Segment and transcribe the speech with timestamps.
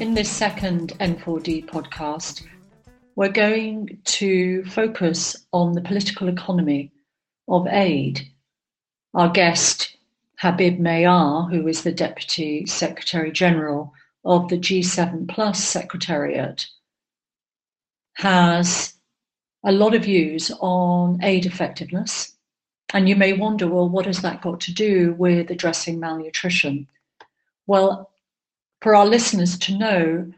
[0.00, 2.44] In this second N4D podcast,
[3.14, 6.90] we're going to focus on the political economy
[7.46, 8.22] of aid.
[9.14, 9.96] Our guest,
[10.40, 13.92] Habib Mayar, who is the Deputy Secretary General
[14.24, 16.66] of the G7 Plus Secretariat,
[18.14, 18.97] has
[19.64, 22.34] a lot of views on aid effectiveness.
[22.94, 26.88] And you may wonder, well, what has that got to do with addressing malnutrition?
[27.66, 28.10] Well,
[28.80, 30.32] for our listeners to know,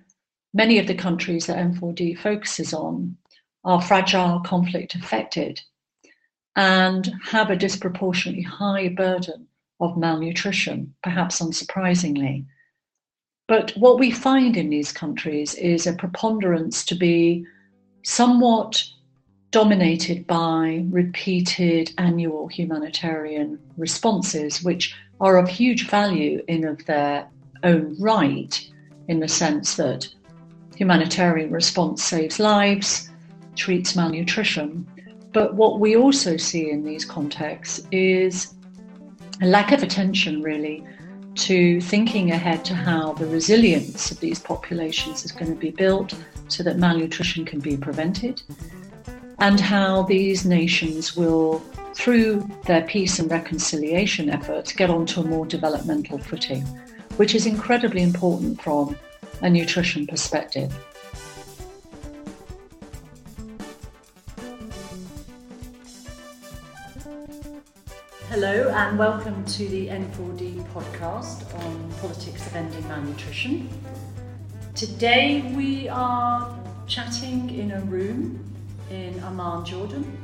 [0.53, 3.17] many of the countries that N4D focuses on
[3.65, 5.61] are fragile, conflict affected,
[6.57, 9.47] and have a disproportionately high burden
[9.81, 12.45] of malnutrition, perhaps unsurprisingly.
[13.47, 17.45] But what we find in these countries is a preponderance to be
[18.03, 18.83] somewhat
[19.51, 27.27] dominated by repeated annual humanitarian responses, which are of huge value in of their
[27.65, 28.69] own right,
[29.09, 30.09] in the sense that
[30.77, 33.11] humanitarian response saves lives,
[33.57, 34.87] treats malnutrition.
[35.33, 38.55] But what we also see in these contexts is
[39.43, 40.85] a lack of attention, really,
[41.35, 46.15] to thinking ahead to how the resilience of these populations is going to be built
[46.49, 48.43] so that malnutrition can be prevented,
[49.41, 51.61] and how these nations will,
[51.95, 56.65] through their peace and reconciliation efforts, get onto a more developmental footing
[57.17, 58.97] which is incredibly important from
[59.43, 60.73] a nutrition perspective.
[68.31, 73.69] Hello, and welcome to the N4D podcast on politics of ending malnutrition.
[74.75, 78.50] Today we are chatting in a room
[78.91, 80.19] in Amman, Jordan,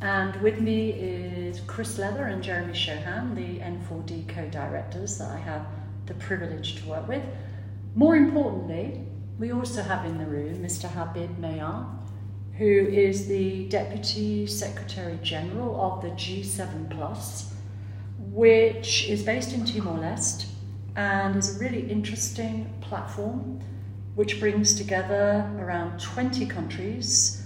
[0.00, 5.38] and with me is Chris Leather and Jeremy Shoham, the N4D co directors that I
[5.38, 5.66] have
[6.06, 7.22] the privilege to work with.
[7.94, 9.04] More importantly,
[9.38, 10.88] we also have in the room Mr.
[10.90, 11.86] Habib Mayar,
[12.56, 17.52] who is the Deputy Secretary General of the G7 Plus,
[18.18, 20.46] which is based in Timor Leste
[20.96, 23.60] and is a really interesting platform
[24.16, 27.37] which brings together around 20 countries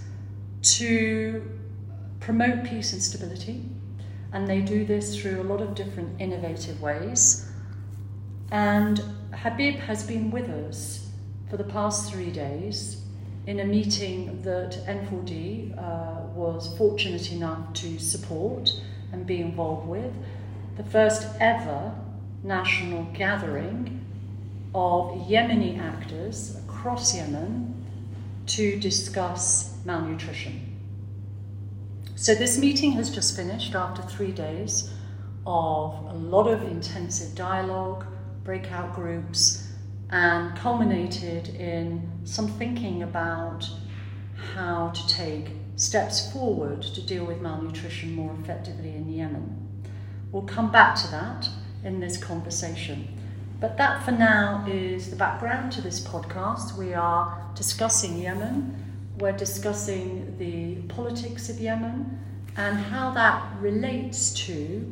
[0.62, 1.48] to
[2.20, 3.64] promote peace and stability.
[4.32, 7.48] And they do this through a lot of different innovative ways.
[8.50, 9.02] And
[9.34, 11.10] Habib has been with us
[11.50, 13.02] for the past three days
[13.46, 18.72] in a meeting that N4D uh, was fortunate enough to support
[19.12, 20.14] and be involved with.
[20.76, 21.94] The first ever
[22.42, 24.04] national gathering
[24.74, 27.81] of Yemeni actors across Yemen
[28.46, 30.68] to discuss malnutrition.
[32.14, 34.92] So, this meeting has just finished after three days
[35.46, 38.06] of a lot of intensive dialogue,
[38.44, 39.68] breakout groups,
[40.10, 43.68] and culminated in some thinking about
[44.54, 49.58] how to take steps forward to deal with malnutrition more effectively in Yemen.
[50.30, 51.48] We'll come back to that
[51.82, 53.18] in this conversation.
[53.62, 56.76] But that for now is the background to this podcast.
[56.76, 58.74] We are discussing Yemen,
[59.20, 62.18] we're discussing the politics of Yemen,
[62.56, 64.84] and how that relates to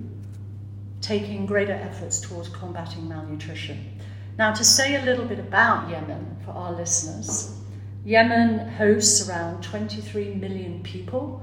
[1.01, 3.99] taking greater efforts towards combating malnutrition.
[4.39, 7.59] Now, to say a little bit about Yemen for our listeners,
[8.05, 11.43] Yemen hosts around 23 million people.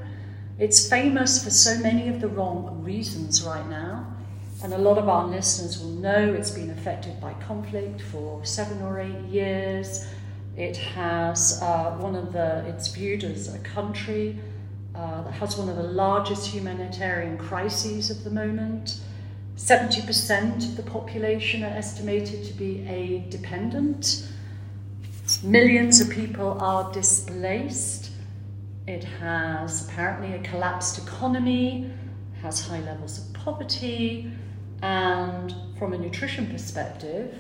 [0.60, 4.16] It's famous for so many of the wrong reasons right now,
[4.64, 8.82] and a lot of our listeners will know it's been affected by conflict for seven
[8.82, 10.08] or eight years.
[10.56, 14.40] It has uh, one of the, it's viewed as a country
[14.96, 19.00] uh, that has one of the largest humanitarian crises of the moment.
[19.58, 24.28] 70% of the population are estimated to be aid dependent.
[25.44, 28.10] Millions of people are displaced.
[28.88, 31.92] It has apparently a collapsed economy,
[32.42, 34.32] has high levels of poverty,
[34.82, 37.36] and from a nutrition perspective,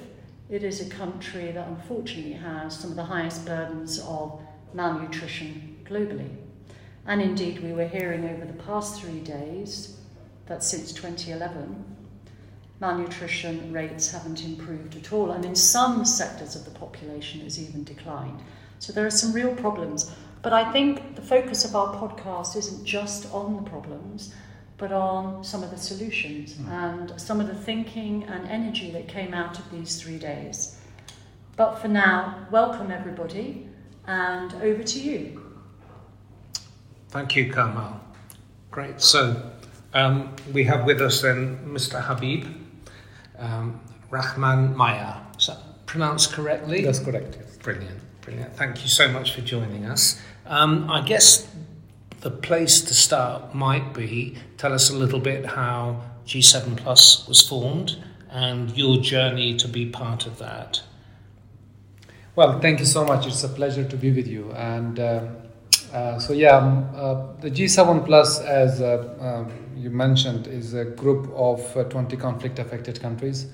[0.49, 4.41] it is a country that unfortunately has some of the highest burdens of
[4.73, 6.29] malnutrition globally.
[7.05, 9.97] And indeed, we were hearing over the past three days
[10.47, 11.85] that since 2011,
[12.79, 17.83] malnutrition rates haven't improved at all, and in some sectors of the population has even
[17.83, 18.39] declined.
[18.79, 20.11] So there are some real problems.
[20.41, 24.33] But I think the focus of our podcast isn't just on the problems,
[24.77, 26.69] but on some of the solutions mm.
[26.69, 30.79] and some of the thinking and energy that came out of these three days.
[31.55, 33.67] But for now, welcome everybody,
[34.05, 35.43] and over to you.
[37.09, 37.99] Thank you, Carmel.
[38.69, 39.01] Great.
[39.01, 39.51] So
[39.93, 42.01] um, we have with us then Mr.
[42.01, 42.45] Habib
[43.39, 43.79] um,
[44.11, 45.21] Rehman Mayar.
[45.37, 46.83] Is that pronounced correctly?
[46.83, 47.37] That's correct.
[47.39, 47.57] Yes.
[47.57, 48.55] Brilliant, brilliant.
[48.55, 50.21] Thank you so much for joining us.
[50.45, 51.47] Um, I guess
[52.21, 57.47] the place to start might be tell us a little bit how G7 Plus was
[57.47, 57.97] formed
[58.29, 60.81] and your journey to be part of that.
[62.35, 63.25] Well, thank you so much.
[63.25, 64.51] It's a pleasure to be with you.
[64.51, 65.27] And uh,
[65.93, 70.85] uh, so, yeah, um, uh, the G7 Plus, as uh, um, you mentioned, is a
[70.85, 73.47] group of uh, 20 conflict affected countries.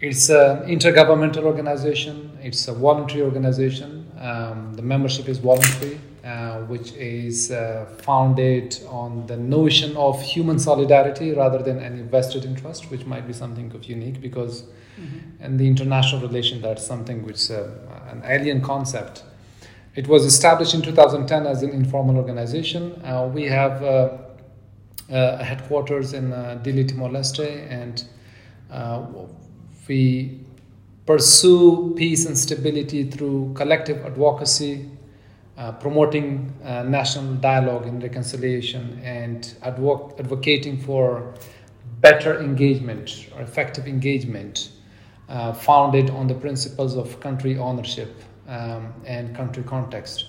[0.00, 4.10] It's an intergovernmental organization, it's a voluntary organization.
[4.18, 10.56] Um, the membership is voluntary uh, which is uh, founded on the notion of human
[10.56, 15.44] solidarity rather than any vested interest, which might be something of unique because mm-hmm.
[15.44, 17.68] in the international relation, that's something which is uh,
[18.08, 19.24] an alien concept.
[19.96, 23.04] It was established in 2010 as an informal organization.
[23.04, 24.18] Uh, we have uh,
[25.10, 26.30] a headquarters in
[26.62, 28.04] Dili, Timor Leste, and
[29.88, 30.38] we
[31.04, 34.88] pursue peace and stability through collective advocacy
[35.56, 41.34] uh, promoting uh, national dialogue and reconciliation and advo- advocating for
[42.00, 44.70] better engagement or effective engagement
[45.28, 48.14] uh, founded on the principles of country ownership
[48.48, 50.26] um, and country context.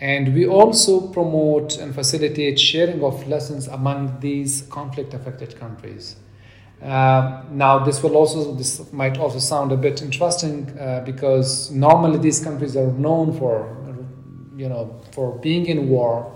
[0.00, 6.16] And we also promote and facilitate sharing of lessons among these conflict affected countries.
[6.82, 12.18] Uh, now, this will also this might also sound a bit interesting uh, because normally
[12.18, 13.83] these countries are known for
[14.56, 16.32] you know, for being in war,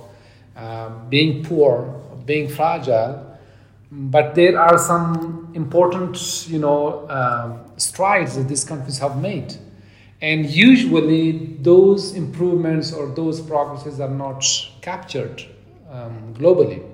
[0.57, 3.25] uh, being poor, being fragile.
[3.91, 9.55] But there are some important, you know, uh, strides that these countries have made.
[10.21, 14.45] And usually those improvements or those progresses are not
[14.83, 15.45] captured
[15.91, 16.85] um, globally.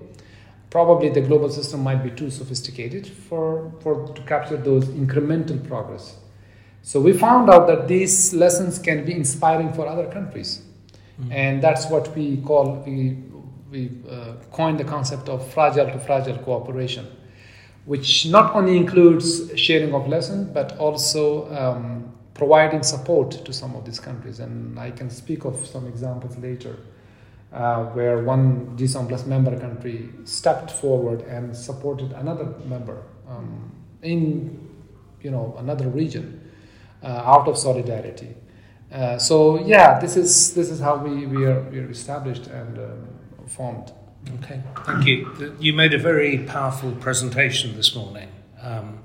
[0.70, 6.17] Probably the global system might be too sophisticated for, for to capture those incremental progress.
[6.82, 10.64] So we found out that these lessons can be inspiring for other countries.
[11.21, 11.33] Mm-hmm.
[11.33, 13.19] And that's what we call, we,
[13.71, 17.07] we uh, coined the concept of fragile to fragile cooperation,
[17.85, 23.85] which not only includes sharing of lessons, but also um, providing support to some of
[23.85, 24.41] these countries.
[24.41, 26.77] And I can speak of some examples later.
[27.55, 33.71] Uh, where one G7 Plus member country stepped forward and supported another member um,
[34.03, 34.69] in,
[35.23, 36.51] you know, another region
[37.05, 38.35] uh, out of solidarity.
[38.94, 42.79] Uh, so yeah, this is this is how we, we are we are established and
[42.79, 43.08] um,
[43.49, 43.93] formed.
[44.38, 45.56] Okay, thank you.
[45.58, 48.29] You made a very powerful presentation this morning,
[48.62, 49.00] um,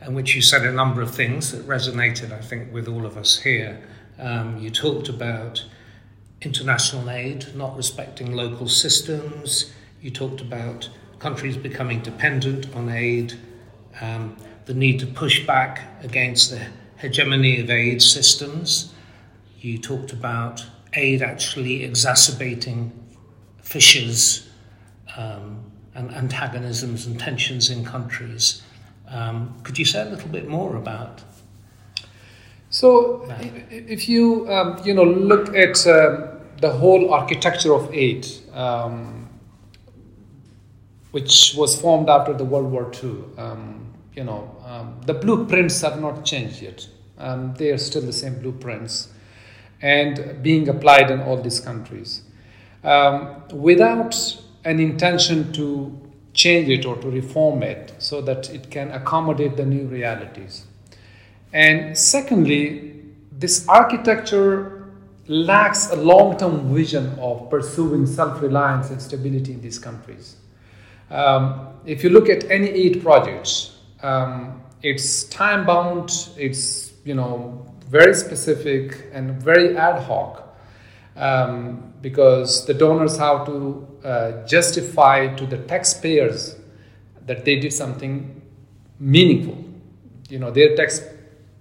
[0.00, 3.16] in which you said a number of things that resonated, I think, with all of
[3.16, 3.82] us here.
[4.18, 5.64] Um, you talked about
[6.40, 9.72] international aid not respecting local systems.
[10.00, 13.34] You talked about countries becoming dependent on aid,
[14.00, 14.36] um,
[14.66, 16.64] the need to push back against the
[16.96, 18.91] hegemony of aid systems.
[19.62, 22.90] You talked about aid actually exacerbating
[23.62, 24.50] fissures
[25.16, 28.62] um, and antagonisms and tensions in countries.
[29.06, 31.22] Um, could you say a little bit more about?
[32.70, 33.32] So,
[33.70, 39.28] if you um, you know look at uh, the whole architecture of aid, um,
[41.12, 44.50] which was formed after the World War II, um, you know
[45.06, 46.88] the blueprints have not changed yet.
[47.58, 49.11] they are still the same blueprints
[49.82, 52.22] and being applied in all these countries
[52.84, 54.14] um, without
[54.64, 55.98] an intention to
[56.32, 60.64] change it or to reform it so that it can accommodate the new realities.
[61.52, 64.90] And secondly, this architecture
[65.26, 70.36] lacks a long term vision of pursuing self reliance and stability in these countries.
[71.10, 77.71] Um, if you look at any aid projects, um, it's time bound, it's you know
[77.92, 80.56] very specific and very ad hoc
[81.14, 86.56] um, because the donors have to uh, justify to the taxpayers
[87.26, 88.40] that they did something
[88.98, 89.62] meaningful.
[90.30, 91.02] You know, their tax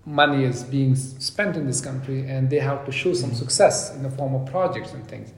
[0.05, 4.01] money is being spent in this country and they have to show some success in
[4.01, 5.33] the form of projects and things.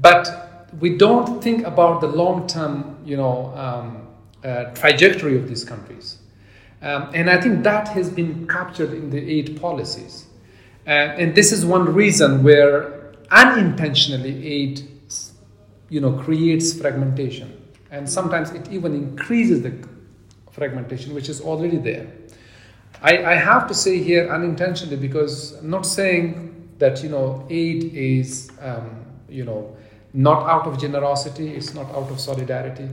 [0.00, 4.08] But we don't think about the long term, you know, um,
[4.42, 6.19] uh, trajectory of these countries.
[6.82, 10.26] Um, and I think that has been captured in the aid policies.
[10.86, 14.90] Uh, and this is one reason where unintentionally aid
[15.90, 17.60] you know, creates fragmentation.
[17.90, 19.74] And sometimes it even increases the
[20.52, 22.06] fragmentation, which is already there.
[23.02, 27.84] I, I have to say here unintentionally because I'm not saying that you know aid
[27.94, 29.76] is um, you know
[30.12, 32.88] not out of generosity, it's not out of solidarity.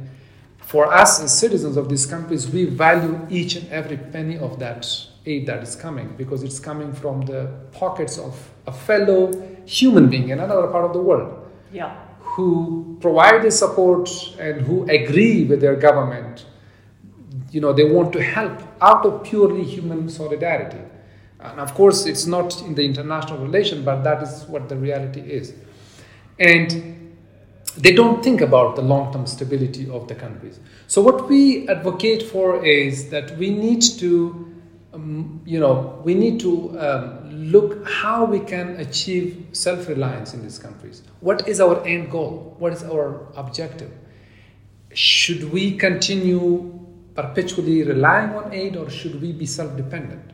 [0.67, 4.85] For us as citizens of these countries, we value each and every penny of that
[5.25, 8.33] aid that is coming because it's coming from the pockets of
[8.65, 9.31] a fellow
[9.65, 11.49] human being in another part of the world.
[11.71, 11.95] Yeah.
[12.19, 14.09] Who provide the support
[14.39, 16.45] and who agree with their government.
[17.49, 20.81] You know, they want to help out of purely human solidarity.
[21.39, 25.21] And of course, it's not in the international relation, but that is what the reality
[25.21, 25.53] is.
[26.37, 26.96] And
[27.77, 30.59] they don't think about the long term stability of the countries.
[30.87, 34.51] So, what we advocate for is that we need to,
[34.93, 40.41] um, you know, we need to um, look how we can achieve self reliance in
[40.41, 41.03] these countries.
[41.19, 42.55] What is our end goal?
[42.57, 43.91] What is our objective?
[44.93, 46.73] Should we continue
[47.13, 50.31] perpetually relying on aid or should we be self dependent?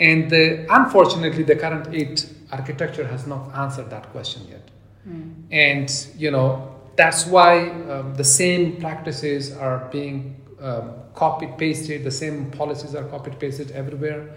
[0.00, 4.62] And the, unfortunately, the current aid architecture has not answered that question yet.
[5.08, 5.34] Mm.
[5.50, 12.10] And, you know, that's why um, the same practices are being um, copied, pasted, the
[12.10, 14.30] same policies are copied, pasted everywhere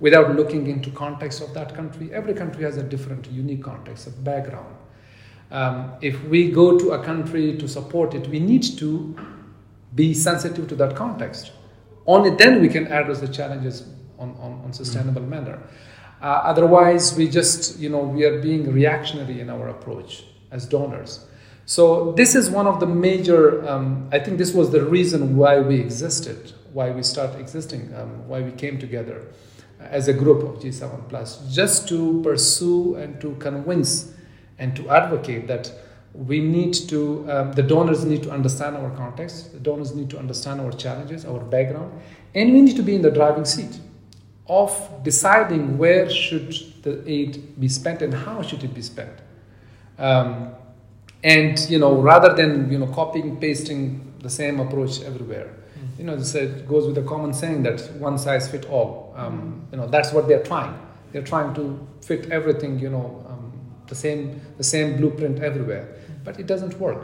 [0.00, 2.12] without looking into context of that country.
[2.12, 4.74] Every country has a different, unique context, a background.
[5.50, 9.16] Um, if we go to a country to support it, we need to
[9.94, 11.52] be sensitive to that context.
[12.06, 13.86] Only then we can address the challenges
[14.18, 15.30] on, on, on sustainable mm-hmm.
[15.30, 15.58] manner.
[16.20, 21.24] Uh, otherwise, we just, you know, we are being reactionary in our approach as donors.
[21.64, 25.60] So this is one of the major, um, I think this was the reason why
[25.60, 29.26] we existed, why we started existing, um, why we came together
[29.78, 34.12] as a group of G7 Plus, just to pursue and to convince
[34.58, 35.70] and to advocate that
[36.14, 40.18] we need to, um, the donors need to understand our context, the donors need to
[40.18, 41.92] understand our challenges, our background,
[42.34, 43.78] and we need to be in the driving seat
[44.48, 46.52] of deciding where should
[46.82, 49.18] the aid be spent and how should it be spent.
[49.98, 50.54] Um,
[51.22, 55.98] and you know, rather than you know copying pasting the same approach everywhere, mm.
[55.98, 59.12] you know, it goes with the common saying that one size fit all.
[59.16, 59.72] Um, mm.
[59.72, 60.78] You know, that's what they're trying.
[61.12, 62.78] They're trying to fit everything.
[62.78, 63.52] You know, um,
[63.88, 65.88] the same the same blueprint everywhere,
[66.24, 67.02] but it doesn't work,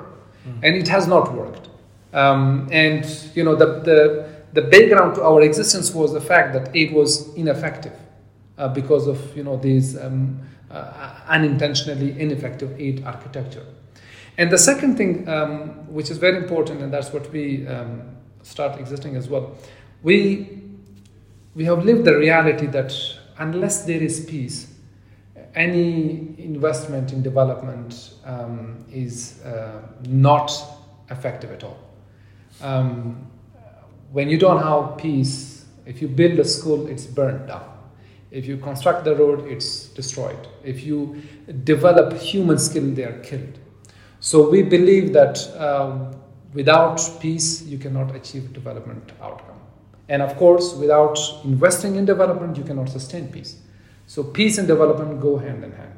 [0.48, 0.60] mm.
[0.62, 1.68] and it has not worked.
[2.12, 6.74] Um, and you know, the the the background to our existence was the fact that
[6.74, 7.92] aid was ineffective
[8.56, 13.66] uh, because of you know these um, uh, unintentionally ineffective aid architecture.
[14.38, 18.02] And the second thing, um, which is very important, and that's what we um,
[18.42, 19.56] start existing as well,
[20.02, 20.62] we
[21.54, 22.92] we have lived the reality that
[23.38, 24.72] unless there is peace,
[25.54, 30.52] any investment in development um, is uh, not
[31.10, 31.78] effective at all.
[32.60, 33.30] Um,
[34.14, 37.68] when you don't have peace, if you build a school, it's burned down.
[38.30, 40.46] If you construct the road, it's destroyed.
[40.62, 41.20] If you
[41.64, 43.58] develop human skill, they are killed.
[44.20, 46.14] So we believe that um,
[46.52, 49.58] without peace, you cannot achieve development outcome.
[50.08, 53.60] And of course, without investing in development, you cannot sustain peace.
[54.06, 55.92] So peace and development go hand in hand.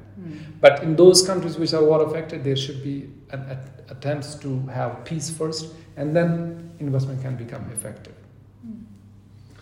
[0.61, 3.59] But in those countries which are war affected, there should be an, an
[3.91, 8.15] attempts to have peace first and then investment can become effective.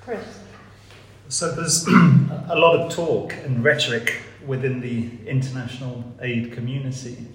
[0.01, 0.41] Chris?
[1.29, 7.27] So there's a lot of talk and rhetoric within the international aid community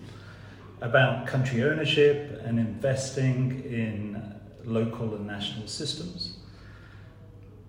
[0.82, 6.38] about country ownership and investing in local and national systems.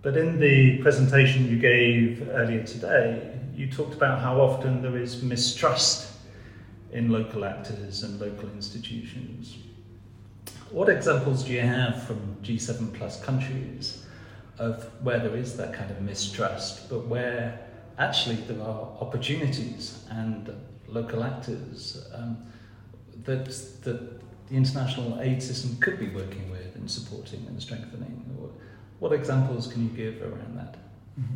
[0.02, 5.23] But in the presentation you gave earlier today, you talked about how often there is
[5.23, 6.11] mistrust
[6.93, 9.59] in local actors and local institutions.
[10.71, 14.07] What examples do you have from G7 plus countries
[14.59, 17.61] of where there is that kind of mistrust, but where
[17.99, 20.50] actually there are opportunities and
[20.88, 22.38] local actors um,
[23.25, 28.17] that, that the international aid system could be working with and supporting and strengthening?
[29.00, 30.76] What examples can you give around that?
[31.19, 31.35] Mm-hmm.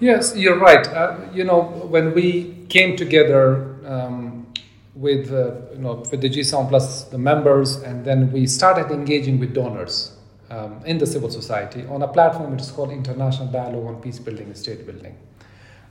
[0.00, 0.86] Yes, you're right.
[0.86, 4.46] Uh, you know, when we came together um,
[4.94, 9.40] with uh, you know with the G7 plus the members, and then we started engaging
[9.40, 10.16] with donors
[10.50, 14.20] um, in the civil society on a platform which is called International Dialogue on Peace
[14.20, 15.16] Building and State Building.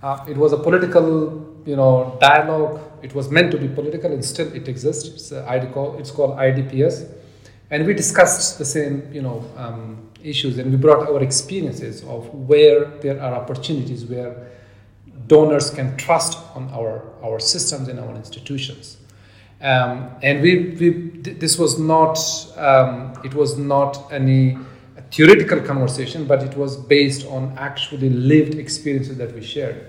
[0.02, 2.80] Uh, it was a political, you know, dialogue.
[3.02, 5.32] It was meant to be political, and still it exists.
[5.32, 7.12] It's, call, it's called IDPS,
[7.72, 12.34] and we discussed the same, you know, um, issues, and we brought our experiences of
[12.34, 14.52] where there are opportunities where
[15.28, 18.98] donors can trust on our, our systems and our institutions.
[19.62, 20.90] Um, and we, we,
[21.34, 22.18] this was not,
[22.58, 24.58] um, it was not any
[25.12, 29.88] theoretical conversation, but it was based on actually lived experiences that we shared.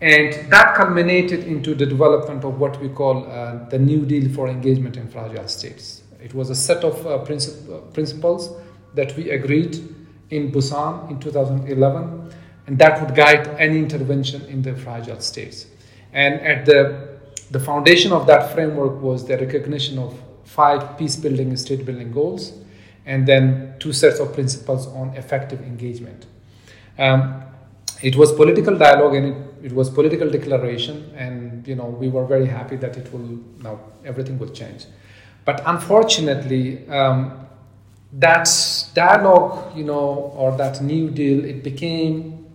[0.00, 4.48] And that culminated into the development of what we call uh, the New Deal for
[4.48, 6.02] Engagement in Fragile States.
[6.20, 8.50] It was a set of uh, princip- uh, principles
[8.94, 9.76] that we agreed
[10.30, 12.32] in Busan in 2011,
[12.66, 15.66] and that would guide any intervention in the fragile states.
[16.12, 17.18] And at the,
[17.50, 22.12] the foundation of that framework was the recognition of five peace building, and state building
[22.12, 22.52] goals,
[23.06, 26.26] and then two sets of principles on effective engagement.
[26.98, 27.42] Um,
[28.02, 32.24] it was political dialogue and it, it was political declaration, and you know we were
[32.24, 34.86] very happy that it will now everything will change.
[35.44, 37.43] But unfortunately, um,
[38.18, 38.48] that
[38.94, 42.46] dialogue, you know, or that New Deal, it became,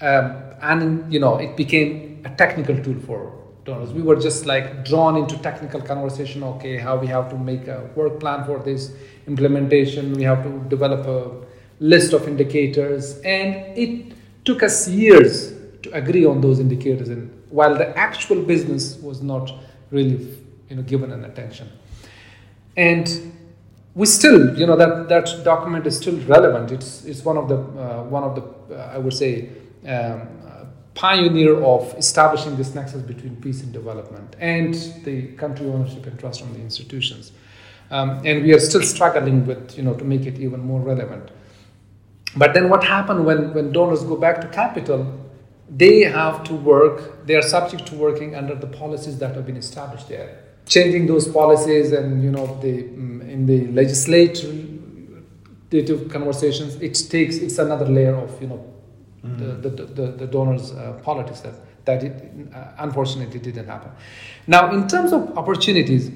[0.00, 3.32] um, and you know, it became a technical tool for
[3.64, 3.92] donors.
[3.92, 6.42] We were just like drawn into technical conversation.
[6.42, 8.92] Okay, how we have to make a work plan for this
[9.26, 10.12] implementation.
[10.14, 11.46] We have to develop a
[11.80, 17.08] list of indicators, and it took us years to agree on those indicators.
[17.08, 19.52] And while the actual business was not
[19.90, 20.36] really,
[20.68, 21.70] you know, given an attention,
[22.76, 23.32] and
[23.94, 26.72] we still, you know, that, that document is still relevant.
[26.72, 29.50] It's, it's one of the, uh, one of the uh, I would say,
[29.86, 30.28] um,
[30.94, 36.42] pioneer of establishing this nexus between peace and development and the country ownership and trust
[36.42, 37.32] on the institutions.
[37.90, 41.30] Um, and we are still struggling with, you know, to make it even more relevant.
[42.36, 45.20] But then what happened when, when donors go back to capital,
[45.68, 49.56] they have to work, they are subject to working under the policies that have been
[49.56, 50.38] established there.
[50.66, 54.70] Changing those policies and, you know, the, mm, in the legislative
[56.10, 58.72] conversations, it takes, it's another layer of, you know,
[59.24, 59.38] mm.
[59.38, 61.54] the, the, the, the, donors' uh, politics that,
[61.84, 63.90] that it, uh, unfortunately didn't happen.
[64.46, 66.10] Now, in terms of opportunities,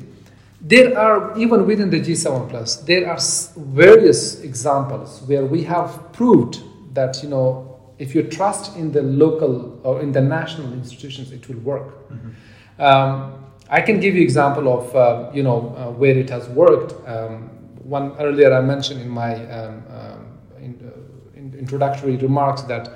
[0.61, 3.19] there are, even within the G7 Plus, there are
[3.57, 6.63] various examples where we have proved
[6.95, 11.49] that, you know, if you trust in the local or in the national institutions, it
[11.49, 12.11] will work.
[12.11, 12.83] Mm-hmm.
[12.83, 16.95] Um, I can give you example of, uh, you know, uh, where it has worked.
[17.09, 17.51] Um,
[17.83, 22.91] one earlier I mentioned in my um, um in, uh, in introductory remarks that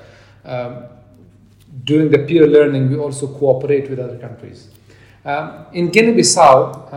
[0.44, 0.85] um,
[1.85, 4.68] during the peer learning we also cooperate with other countries.
[5.72, 6.88] In Guinea-Bissau,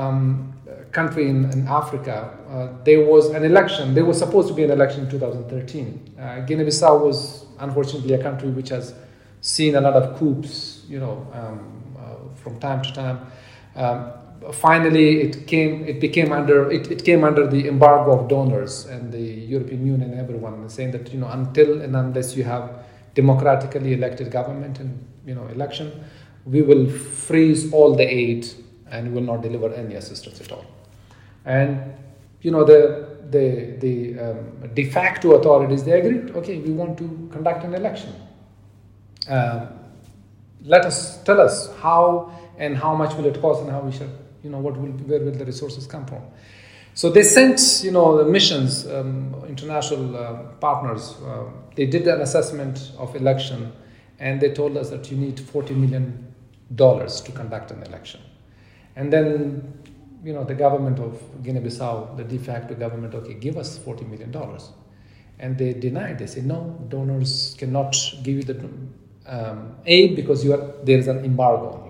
[0.94, 3.94] country in, in Africa, uh, there was an election.
[3.94, 6.16] There was supposed to be an election in 2013.
[6.18, 8.94] Uh, Guinea-Bissau was unfortunately a country which has
[9.42, 13.20] seen a lot of coups, you know, um, uh, from time to time.
[13.76, 14.12] Um,
[14.52, 15.86] finally, it came.
[15.86, 16.72] It became under.
[16.72, 20.92] It, it came under the embargo of donors and the European Union and everyone, saying
[20.92, 26.04] that you know until and unless you have democratically elected government and you know election,
[26.46, 28.48] we will freeze all the aid
[28.92, 30.66] and will not deliver any assistance at all.
[31.46, 31.94] And
[32.42, 36.36] you know the the the um, de facto authorities they agreed.
[36.36, 38.14] Okay, we want to conduct an election.
[39.28, 39.70] Um,
[40.64, 42.32] let us tell us how
[42.64, 45.20] and how much will it cost and how we should you know what will where
[45.20, 46.22] will the resources come from.
[46.94, 50.34] So they sent you know the missions, um, international uh,
[50.66, 51.16] partners.
[51.26, 51.46] Uh,
[51.76, 53.72] they did an assessment of election,
[54.20, 56.34] and they told us that you need forty million
[56.76, 58.22] dollars to conduct an election.
[58.96, 59.84] And then
[60.24, 64.34] you know, the government of Guinea-Bissau, the de facto government, okay, give us $40 million.
[65.40, 66.20] And they denied.
[66.20, 68.70] They said, no, donors cannot give you the
[69.26, 71.83] um, aid because are, there is an embargo.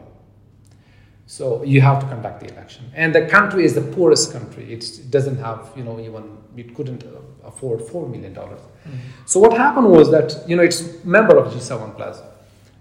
[1.25, 2.91] So you have to conduct the election.
[2.93, 4.71] And the country is the poorest country.
[4.73, 7.03] It doesn't have, you know, even, it couldn't
[7.43, 8.35] afford $4 million.
[8.35, 8.97] Mm-hmm.
[9.25, 12.21] So what happened was that, you know, it's member of G7 Plus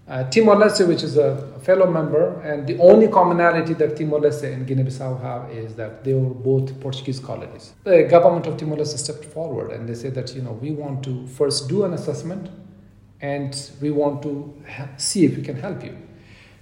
[0.07, 5.21] uh, Timor-Leste, which is a fellow member, and the only commonality that Timor-Leste and Guinea-Bissau
[5.21, 7.73] have is that they were both Portuguese colonies.
[7.85, 11.25] The government of Timor-Leste stepped forward and they said that you know we want to
[11.27, 12.49] first do an assessment,
[13.21, 15.97] and we want to ha- see if we can help you.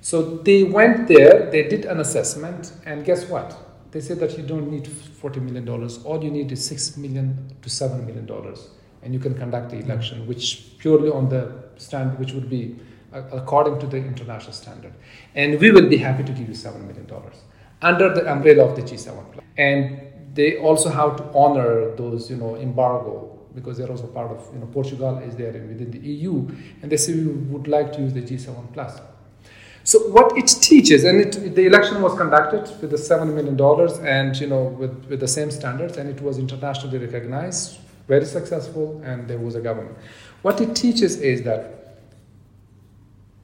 [0.01, 3.55] So they went there, they did an assessment, and guess what?
[3.91, 6.03] They said that you don't need forty million dollars.
[6.03, 8.69] All you need is 6 million to seven million dollars,
[9.03, 10.29] and you can conduct the election, mm-hmm.
[10.29, 12.75] which purely on the stand, which would be
[13.13, 14.93] uh, according to the international standard.
[15.35, 17.05] And we will be happy to give you $7 million
[17.81, 19.45] under the umbrella of the G7 plan.
[19.57, 20.01] And
[20.33, 24.59] they also have to honor those, you know, embargo because they're also part of, you
[24.59, 26.47] know, Portugal is there within the EU,
[26.81, 29.01] and they say we would like to use the G7 plus.
[29.91, 33.99] So what it teaches, and it, the election was conducted with the seven million dollars,
[33.99, 37.77] and you know with, with the same standards, and it was internationally recognized,
[38.07, 39.97] very successful, and there was a government.
[40.43, 41.97] What it teaches is that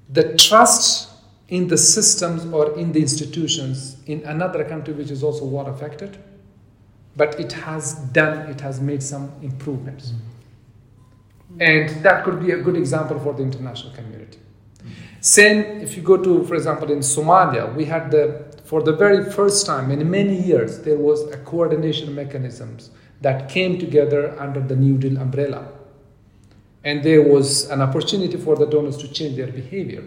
[0.07, 1.09] the trust
[1.49, 6.17] in the systems or in the institutions in another country which is also war affected,
[7.17, 10.13] but it has done, it has made some improvements.
[11.51, 11.61] Mm-hmm.
[11.61, 14.39] And that could be a good example for the international community.
[15.27, 19.29] Same, if you go to, for example, in Somalia, we had the, for the very
[19.29, 24.73] first time in many years, there was a coordination mechanisms that came together under the
[24.77, 25.67] New Deal umbrella.
[26.85, 30.05] And there was an opportunity for the donors to change their behavior.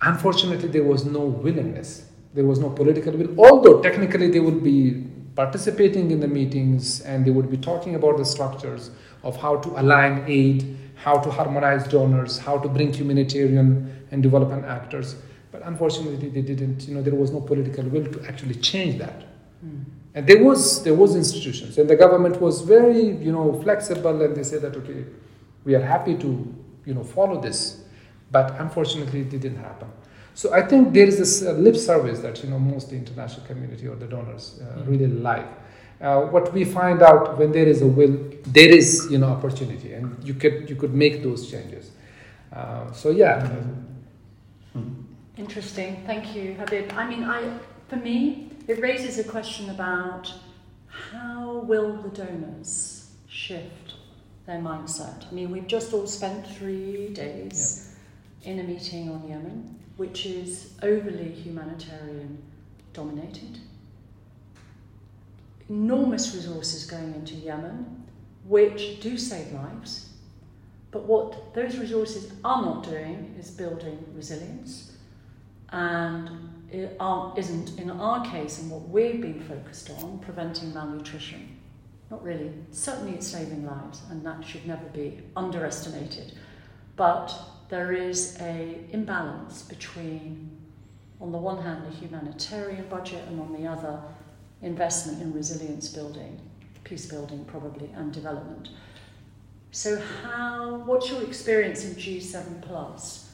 [0.00, 2.06] Unfortunately, there was no willingness.
[2.32, 7.26] There was no political will, although technically they would be participating in the meetings and
[7.26, 11.86] they would be talking about the structures of how to align aid, how to harmonize
[11.88, 15.16] donors, how to bring humanitarian and development actors.
[15.50, 16.86] But unfortunately, they didn't.
[16.88, 19.24] You know, there was no political will to actually change that.
[19.64, 19.84] Mm.
[20.14, 24.36] And there was there was institutions, and the government was very you know flexible, and
[24.36, 25.04] they said that okay,
[25.64, 26.30] we are happy to
[26.86, 27.82] you know follow this,
[28.30, 29.88] but unfortunately, it didn't happen.
[30.34, 33.46] So I think there is this uh, lip service that you know most the international
[33.46, 34.90] community or the donors uh, mm-hmm.
[34.90, 35.48] really like.
[36.02, 39.92] Uh, what we find out when there is a will, there is you know opportunity,
[39.92, 41.92] and you could you could make those changes.
[42.52, 43.48] Uh, so yeah.
[45.36, 46.02] Interesting.
[46.04, 46.92] Thank you, Habib.
[46.94, 50.32] I mean, I for me, it raises a question about
[50.88, 53.94] how will the donors shift
[54.46, 55.26] their mindset?
[55.30, 57.94] I mean, we've just all spent three days
[58.42, 58.52] yeah.
[58.52, 62.42] in a meeting on Yemen, which is overly humanitarian
[62.92, 63.58] dominated.
[65.72, 68.04] Enormous resources going into Yemen,
[68.44, 70.10] which do save lives.
[70.90, 74.92] But what those resources are not doing is building resilience
[75.70, 76.28] and
[76.70, 77.00] it
[77.36, 81.56] isn't, in our case, and what we've been focused on, preventing malnutrition.
[82.10, 82.52] Not really.
[82.70, 86.34] Certainly it's saving lives, and that should never be underestimated.
[86.96, 87.34] But
[87.70, 90.50] there is a imbalance between,
[91.20, 94.02] on the one hand, the humanitarian budget, and on the other,
[94.62, 96.40] investment in resilience building,
[96.84, 98.70] peace building probably, and development.
[99.70, 103.30] So how, what's your experience in G7 Plus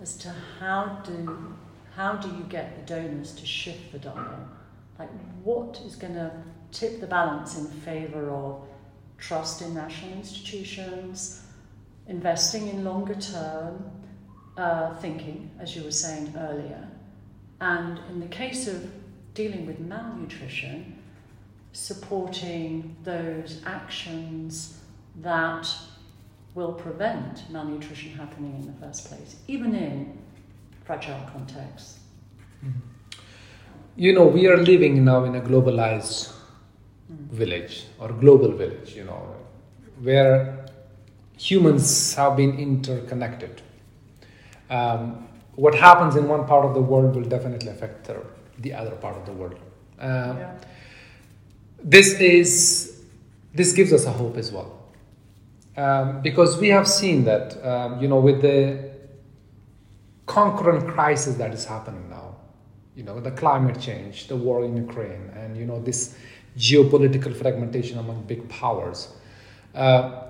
[0.00, 1.56] as to how do
[1.94, 4.48] how do you get the donors to shift the dial?
[4.98, 5.10] Like,
[5.42, 6.32] what is going to
[6.70, 8.66] tip the balance in favour of
[9.18, 11.42] trust in national institutions,
[12.06, 13.90] investing in longer term
[14.56, 16.88] uh, thinking, as you were saying earlier,
[17.60, 18.90] and in the case of
[19.34, 20.98] dealing with malnutrition,
[21.72, 24.78] supporting those actions
[25.20, 25.68] that
[26.54, 30.18] will prevent malnutrition happening in the first place, even in
[30.84, 31.98] fragile contexts.
[32.64, 32.78] Mm-hmm.
[33.96, 36.32] You know, we are living now in a globalized
[37.12, 37.28] mm.
[37.28, 39.36] village or global village, you know,
[40.00, 40.66] where
[41.38, 43.60] humans have been interconnected.
[44.70, 48.22] Um, what happens in one part of the world will definitely affect the,
[48.58, 49.58] the other part of the world.
[49.98, 50.54] Uh, yeah.
[51.82, 53.02] This is
[53.54, 54.78] this gives us a hope as well,
[55.76, 58.92] um, because we have seen that um, you know with the
[60.26, 62.36] concurrent crisis that is happening now.
[62.94, 66.14] You know, the climate change, the war in Ukraine, and you know this
[66.58, 69.08] geopolitical fragmentation among big powers.
[69.74, 70.22] Uh,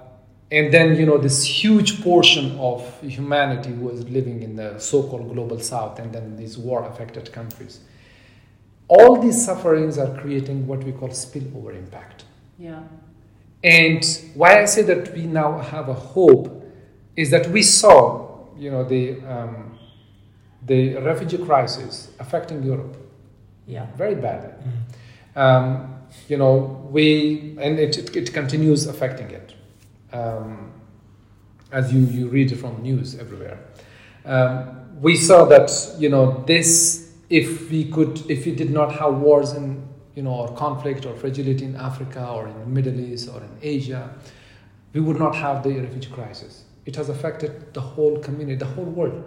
[0.53, 5.33] and then you know this huge portion of humanity who is living in the so-called
[5.33, 7.81] global south and then these war-affected countries
[8.89, 12.25] all these sufferings are creating what we call spillover impact
[12.59, 12.83] yeah
[13.65, 16.65] and why i say that we now have a hope
[17.17, 19.73] is that we saw you know the um,
[20.67, 22.97] the refugee crisis affecting Europe.
[23.67, 23.87] Yeah.
[23.97, 24.51] Very badly.
[24.51, 25.39] Mm-hmm.
[25.39, 25.95] Um,
[26.29, 29.55] you know, we, and it, it, it continues affecting it.
[30.13, 30.73] Um,
[31.71, 33.59] as you, you read it from news everywhere.
[34.25, 37.02] Um, we saw that, you know, this,
[37.33, 41.17] if we could, if we did not have wars in, you know, or conflict or
[41.17, 44.15] fragility in Africa or in the Middle East or in Asia,
[44.93, 46.65] we would not have the refugee crisis.
[46.85, 49.25] It has affected the whole community, the whole world.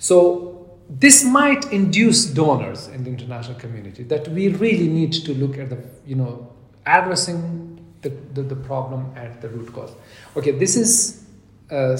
[0.00, 5.58] So this might induce donors in the international community that we really need to look
[5.58, 6.52] at the, you know,
[6.86, 9.92] addressing the, the, the problem at the root cause.
[10.36, 11.24] Okay, this is
[11.70, 11.96] uh,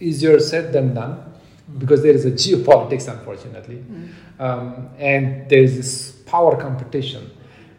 [0.00, 1.31] easier said than done
[1.78, 4.08] because there is a geopolitics, unfortunately, mm.
[4.40, 7.30] um, and there is this power competition.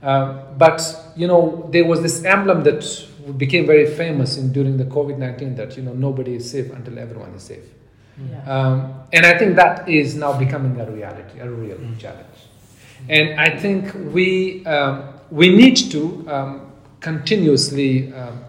[0.01, 0.81] Um, but
[1.15, 2.83] you know, there was this emblem that
[3.37, 6.99] became very famous in during the COVID nineteen that you know nobody is safe until
[6.99, 7.63] everyone is safe.
[8.29, 8.43] Yeah.
[8.43, 11.97] Um, and I think that is now becoming a reality, a real mm.
[11.97, 12.27] challenge.
[13.09, 18.43] And I think we, um, we need to um, continuously um,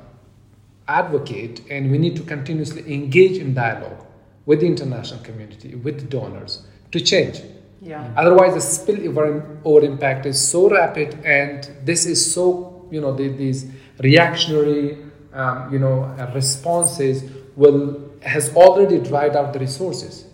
[0.87, 4.04] advocate and we need to continuously engage in dialogue
[4.46, 7.40] with the international community, with donors to change.
[7.80, 8.12] Yeah.
[8.16, 13.28] Otherwise, the spillover over impact is so rapid, and this is so you know the,
[13.28, 13.66] these
[14.00, 14.98] reactionary
[15.33, 16.04] um, you know
[16.35, 17.24] responses
[17.57, 20.24] will has already dried out the resources.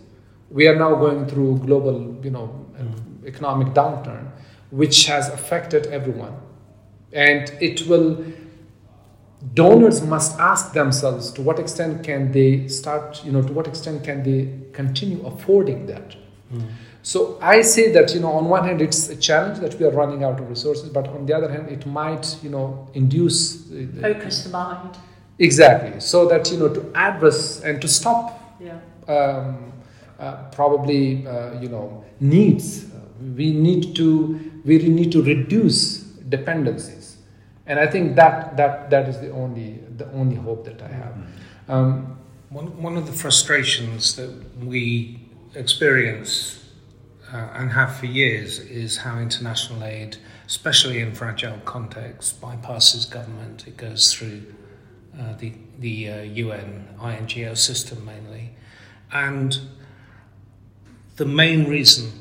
[0.49, 3.27] We are now going through global, you know, Mm.
[3.27, 4.25] economic downturn,
[4.71, 6.33] which has affected everyone,
[7.13, 8.23] and it will.
[9.55, 14.03] Donors must ask themselves to what extent can they start, you know, to what extent
[14.03, 14.39] can they
[14.71, 16.15] continue affording that.
[16.53, 16.63] Mm.
[17.03, 19.91] So I say that you know on one hand it's a challenge that we are
[20.01, 23.39] running out of resources, but on the other hand it might you know induce
[23.71, 24.93] the- the- Focus the mind.
[25.39, 28.23] exactly so that you know to address and to stop
[28.67, 28.77] Yeah.
[29.15, 29.73] um,
[30.19, 32.67] uh, probably uh, you know needs.
[33.39, 34.07] We need to
[34.67, 35.79] we need to reduce
[36.35, 37.00] dependencies,
[37.71, 41.15] and I think that that that is the only the only hope that I have.
[41.67, 42.17] Um,
[42.51, 44.29] One, one of the frustrations that
[44.59, 45.21] we
[45.55, 46.59] experience
[47.31, 53.65] uh, and have for years is how international aid, especially in fragile contexts, bypasses government.
[53.67, 54.53] It goes through
[55.17, 58.49] uh, the, the uh, UN INGO system mainly.
[59.13, 59.57] And
[61.15, 62.11] the main reason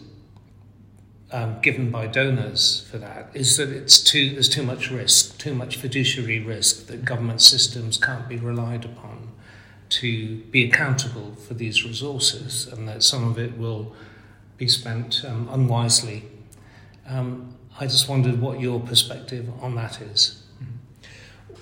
[1.32, 5.54] um, given by donors for that is that it's too, there's too much risk, too
[5.54, 9.28] much fiduciary risk that government systems can't be relied upon
[9.90, 13.94] to be accountable for these resources and that some of it will
[14.56, 16.24] be spent um, unwisely.
[17.08, 20.42] Um, I just wondered what your perspective on that is.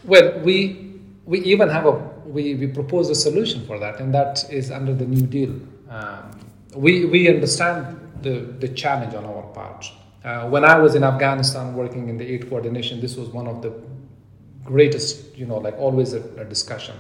[0.04, 1.92] Well, we we even have a
[2.26, 5.60] we, we propose a solution for that, and that is under the New Deal.
[5.90, 6.40] Um,
[6.74, 9.90] we we understand the the challenge on our part.
[10.24, 13.62] Uh, when I was in Afghanistan working in the aid coordination, this was one of
[13.62, 13.72] the
[14.64, 16.94] greatest, you know, like always a, a discussion.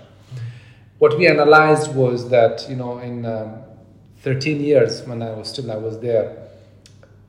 [0.98, 3.62] What we analyzed was that you know in um,
[4.22, 6.48] 13 years when I was still I was there,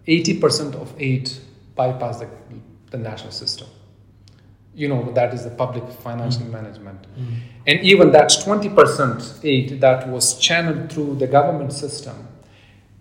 [0.07, 1.29] 80% of aid
[1.77, 2.29] bypassed the,
[2.91, 3.67] the national system
[4.79, 7.05] you know that is the public financial management
[7.67, 12.27] and even that 20% aid that was channeled through the government system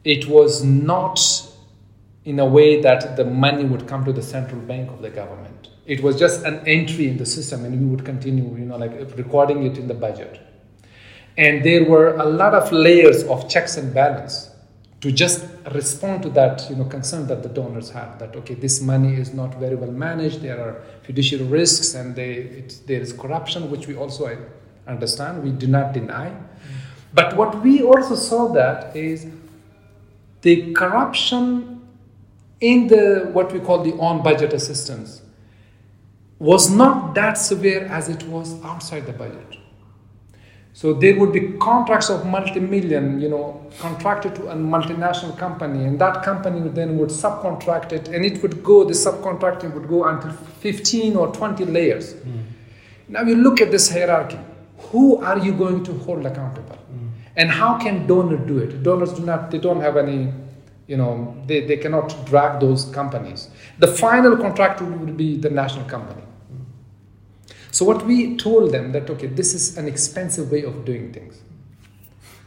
[0.05, 1.21] it was not
[2.25, 5.69] in a way that the money would come to the central bank of the government.
[5.87, 8.93] It was just an entry in the system and we would continue you know like
[9.17, 10.41] recording it in the budget.
[11.37, 14.51] And there were a lot of layers of checks and balance
[15.01, 18.81] to just respond to that you know concern that the donors have that okay this
[18.81, 23.13] money is not very well managed there are fiduciary risks and they, it, there is
[23.13, 24.27] corruption which we also
[24.89, 26.31] understand we do not deny.
[26.31, 26.45] Mm.
[27.15, 29.27] But what we also saw that is
[30.43, 31.81] the corruption
[32.61, 35.23] in the what we call the on budget assistance
[36.39, 39.59] was not that severe as it was outside the budget
[40.79, 45.99] so there would be contracts of multi-million, you know, contracted to a multinational company, and
[45.99, 48.85] that company would then would subcontract it, and it would go.
[48.85, 52.13] The subcontracting would go until 15 or 20 layers.
[52.13, 52.43] Hmm.
[53.09, 54.39] Now you look at this hierarchy.
[54.93, 56.78] Who are you going to hold accountable?
[57.39, 58.83] And how can donor do it?
[58.83, 59.51] Donors do not.
[59.51, 60.33] They don't have any.
[60.89, 63.51] You know, they, they cannot drag those companies.
[63.79, 66.23] The final contractor would be the national company.
[67.71, 71.41] So what we told them that okay, this is an expensive way of doing things.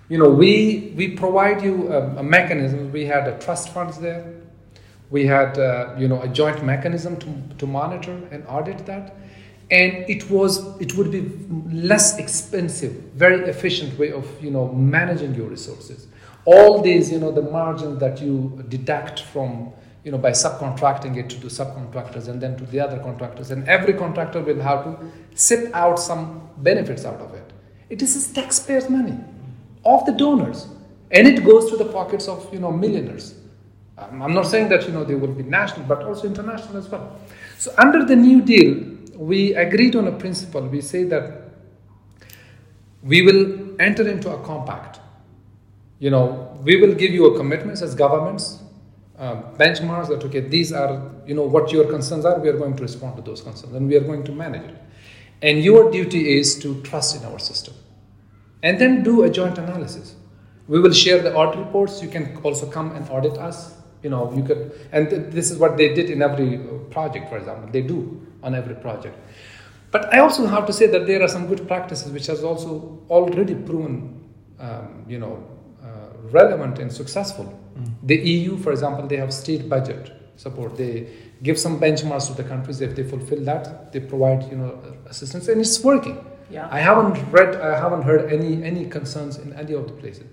[0.10, 2.92] You know, we we provide you a, a mechanism.
[2.92, 4.26] We had a trust funds there.
[5.10, 9.16] We had uh, you know a joint mechanism to, to monitor and audit that,
[9.72, 11.22] and it was it would be
[11.72, 16.08] less expensive, very efficient way of you know managing your resources.
[16.46, 21.30] All these you know the margins that you deduct from you know, by subcontracting it
[21.30, 23.52] to the subcontractors and then to the other contractors.
[23.52, 27.54] And every contractor will have to sip out some benefits out of it.
[27.90, 29.18] It is taxpayers' money
[29.86, 30.68] of the donors.
[31.12, 33.36] And it goes to the pockets of, you know, millionaires.
[33.98, 36.90] Um, I'm not saying that, you know, they will be national, but also international as
[36.90, 37.20] well.
[37.60, 38.91] So under the New Deal,
[39.22, 40.62] we agreed on a principle.
[40.62, 41.44] We say that
[43.04, 45.00] we will enter into a compact.
[46.00, 48.58] You know, we will give you a commitment as governments,
[49.20, 52.40] uh, benchmarks that okay these are you know what your concerns are.
[52.40, 54.82] We are going to respond to those concerns and we are going to manage it.
[55.44, 57.76] And your duty is to trust in our system
[58.64, 60.16] and then do a joint analysis.
[60.68, 62.02] We will share the audit reports.
[62.02, 65.58] You can also come and audit us you know you could and th- this is
[65.58, 68.00] what they did in every uh, project for example they do
[68.44, 69.18] on every project
[69.92, 73.00] but i also have to say that there are some good practices which has also
[73.10, 73.96] already proven
[74.60, 75.44] um, you know
[75.84, 77.58] uh, relevant and successful
[78.04, 80.76] the EU, for example, they have state budget support.
[80.76, 81.08] They
[81.44, 82.82] give some benchmarks to the countries.
[82.82, 86.26] If they fulfill that, they provide you know assistance, and it's working.
[86.50, 86.68] Yeah.
[86.70, 90.26] I haven't read, I haven't heard any any concerns in any of the places.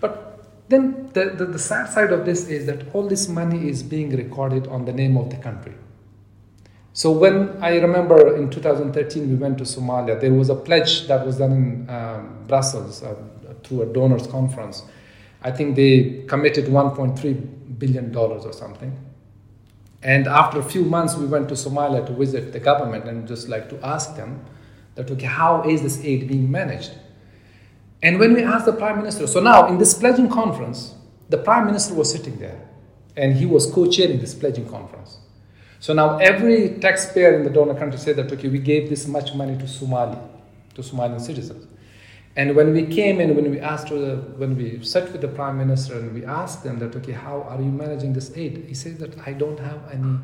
[0.00, 0.37] But
[0.68, 4.14] then the, the, the sad side of this is that all this money is being
[4.14, 5.74] recorded on the name of the country.
[6.92, 11.24] So when I remember in 2013 we went to Somalia, there was a pledge that
[11.24, 13.14] was done in um, Brussels uh,
[13.62, 14.82] through a donors conference.
[15.42, 18.96] I think they committed 1.3 billion dollars or something.
[20.02, 23.48] And after a few months, we went to Somalia to visit the government and just
[23.48, 24.44] like to ask them
[24.94, 26.92] that okay, how is this aid being managed?
[28.02, 30.94] And when we asked the prime minister, so now in this pledging conference,
[31.28, 32.60] the prime minister was sitting there,
[33.16, 35.18] and he was co-chairing this pledging conference.
[35.80, 39.34] So now every taxpayer in the donor country said that, okay, we gave this much
[39.34, 40.18] money to Somali,
[40.74, 41.66] to Somalian citizens.
[42.36, 45.58] And when we came in, when we asked, the, when we sat with the prime
[45.58, 48.64] minister and we asked them that, okay, how are you managing this aid?
[48.68, 50.18] He says that I don't have any,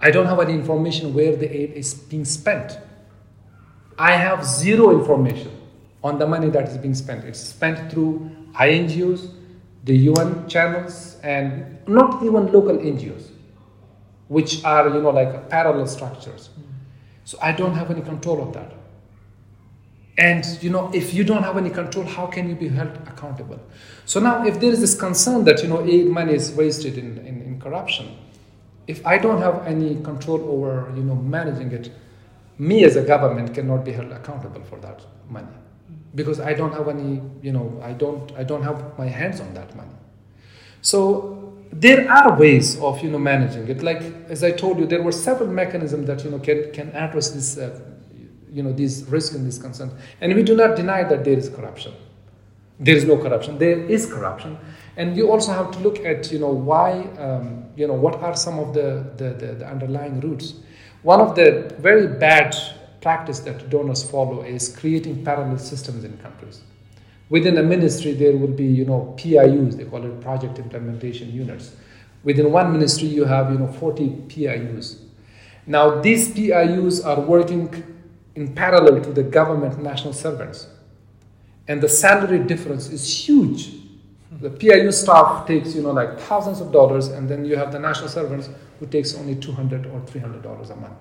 [0.00, 2.78] I don't have any information where the aid is being spent.
[3.98, 5.57] I have zero information
[6.02, 7.24] on the money that is being spent.
[7.24, 9.32] It's spent through INGOs,
[9.84, 13.30] the UN channels, and not even local NGOs
[14.28, 16.50] which are you know like parallel structures.
[17.24, 18.72] So i don't have any control of that.
[20.18, 23.60] And you know if you don't have any control how can you be held accountable?
[24.04, 27.18] So now if there is this concern that you know aid money is wasted in,
[27.18, 28.16] in, in corruption
[28.86, 31.92] if i don't have any control over you know managing it
[32.58, 35.56] me as a government cannot be held accountable for that money
[36.14, 39.52] because i don't have any you know i don't i don't have my hands on
[39.54, 39.96] that money
[40.80, 41.38] so
[41.72, 43.82] there are ways of you know managing it.
[43.82, 47.30] Like as I told you, there were several mechanisms that you know can can address
[47.30, 47.80] this uh,
[48.50, 49.92] you know these risks and these concerns.
[50.20, 51.94] And we do not deny that there is corruption.
[52.80, 53.58] There is no corruption.
[53.58, 54.56] There is corruption,
[54.96, 58.36] and you also have to look at you know why um, you know what are
[58.36, 60.54] some of the, the, the, the underlying roots.
[61.02, 62.56] One of the very bad
[63.08, 66.58] practice that donors follow is creating parallel systems in countries
[67.30, 71.76] Within a ministry, there will be, you know, PIUs, they call it project implementation units.
[72.24, 75.00] Within one ministry, you have, you know, 40 PIUs.
[75.66, 77.84] Now, these PIUs are working
[78.34, 80.68] in parallel to the government national servants.
[81.68, 83.72] And the salary difference is huge.
[84.40, 87.78] The PIU staff takes, you know, like thousands of dollars, and then you have the
[87.78, 88.48] national servants
[88.80, 90.94] who takes only 200 or 300 dollars a month.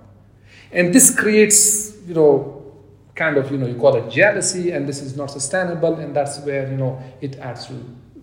[0.72, 2.54] And this creates, you know,
[3.16, 6.40] kind of, you know, you call it jealousy, and this is not sustainable, and that's
[6.40, 7.74] where, you know, it adds to,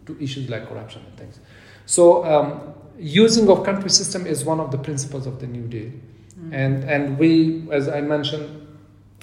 [0.07, 1.40] to issues like corruption and things.
[1.87, 5.90] So um, using of country system is one of the principles of the New Deal.
[5.90, 6.54] Mm-hmm.
[6.54, 8.66] And, and we, as I mentioned,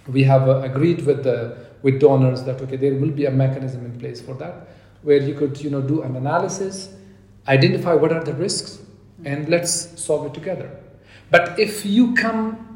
[0.07, 3.85] we have uh, agreed with, the, with donors that, okay, there will be a mechanism
[3.85, 4.67] in place for that,
[5.03, 6.93] where you could, you know, do an analysis,
[7.47, 8.79] identify what are the risks,
[9.23, 10.69] and let's solve it together.
[11.29, 12.70] But if you come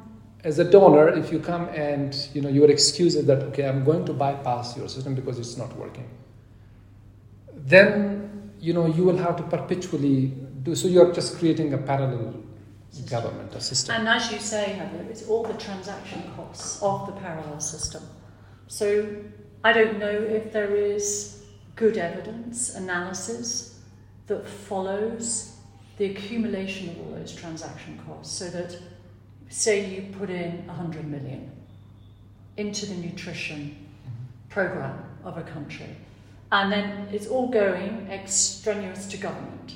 [0.46, 3.84] as a donor, if you come and you know your excuse is that okay, I'm
[3.84, 6.08] going to bypass your system because it's not working,
[7.54, 10.28] then you know you will have to perpetually
[10.62, 10.76] do.
[10.76, 12.36] So you're just creating a parallel
[13.10, 13.96] government, a system.
[13.96, 18.04] And as you say, Heather, it's all the transaction costs of the parallel system.
[18.68, 19.16] So
[19.64, 21.44] I don't know if there is
[21.76, 23.80] good evidence analysis
[24.28, 25.58] that follows
[25.98, 28.78] the accumulation of all those transaction costs so that
[29.50, 31.52] say you put in 100 million
[32.58, 34.50] into the nutrition mm-hmm.
[34.50, 35.96] program of a country,
[36.52, 39.76] and then it's all going extraneous to government.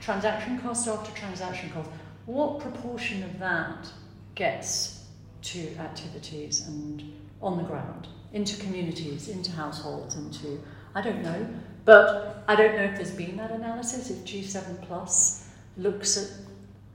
[0.00, 1.90] Transaction cost after transaction cost.
[2.26, 3.88] What proportion of that
[4.34, 5.04] gets
[5.42, 7.02] to activities and
[7.40, 10.60] on the ground, into communities, into households, into
[10.94, 11.46] I don't know,
[11.84, 14.10] but I don't know if there's been that analysis.
[14.10, 16.30] If G7 Plus looks at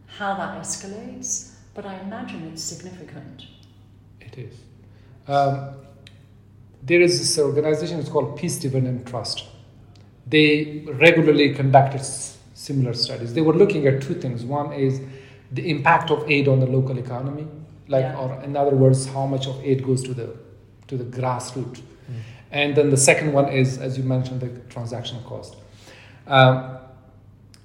[0.08, 3.46] how that escalates, but I imagine it's significant.
[4.22, 4.56] It is.
[5.28, 5.76] Um,
[6.82, 9.46] there is this organization, it's called Peace Dividend Trust.
[10.28, 12.04] They regularly conducted
[12.54, 13.34] similar studies.
[13.34, 14.44] They were looking at two things.
[14.44, 15.02] One is
[15.52, 17.48] the impact of aid on the local economy,
[17.88, 18.18] like, yeah.
[18.18, 20.36] or in other words, how much of aid goes to the
[20.88, 21.80] to the grassroots.
[21.80, 22.22] Mm.
[22.52, 25.56] And then the second one is, as you mentioned, the transactional cost.
[26.28, 26.78] Um,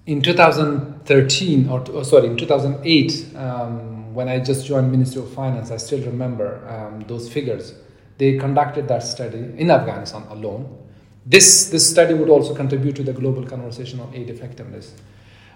[0.09, 5.71] in 2013, or, or, sorry, in 2008, um, when I just joined Ministry of Finance,
[5.71, 7.75] I still remember um, those figures.
[8.16, 10.79] They conducted that study in Afghanistan alone.
[11.27, 14.94] This, this study would also contribute to the global conversation on aid effectiveness.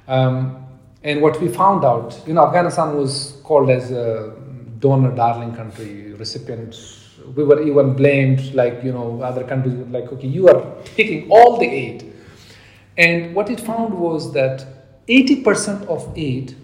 [0.06, 0.66] Um,
[1.02, 4.34] and what we found out, you know, Afghanistan was called as a
[4.80, 6.76] donor darling country, recipient.
[7.34, 11.30] We were even blamed, like, you know, other countries were like, okay, you are taking
[11.30, 12.11] all the aid.
[12.96, 14.66] And what it found was that
[15.08, 16.56] 80% of aid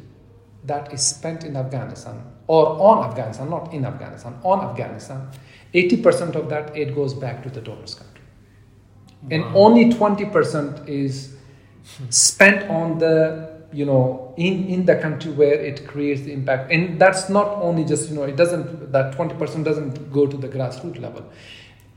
[0.64, 5.28] that is spent in Afghanistan or on Afghanistan, not in Afghanistan, on Afghanistan,
[5.74, 8.24] 80% of that aid goes back to the donor's country.
[9.22, 9.28] Wow.
[9.30, 11.36] And only 20% is
[12.10, 16.72] spent on the, you know, in, in the country where it creates the impact.
[16.72, 20.48] And that's not only just, you know, it doesn't, that 20% doesn't go to the
[20.48, 21.24] grassroots level.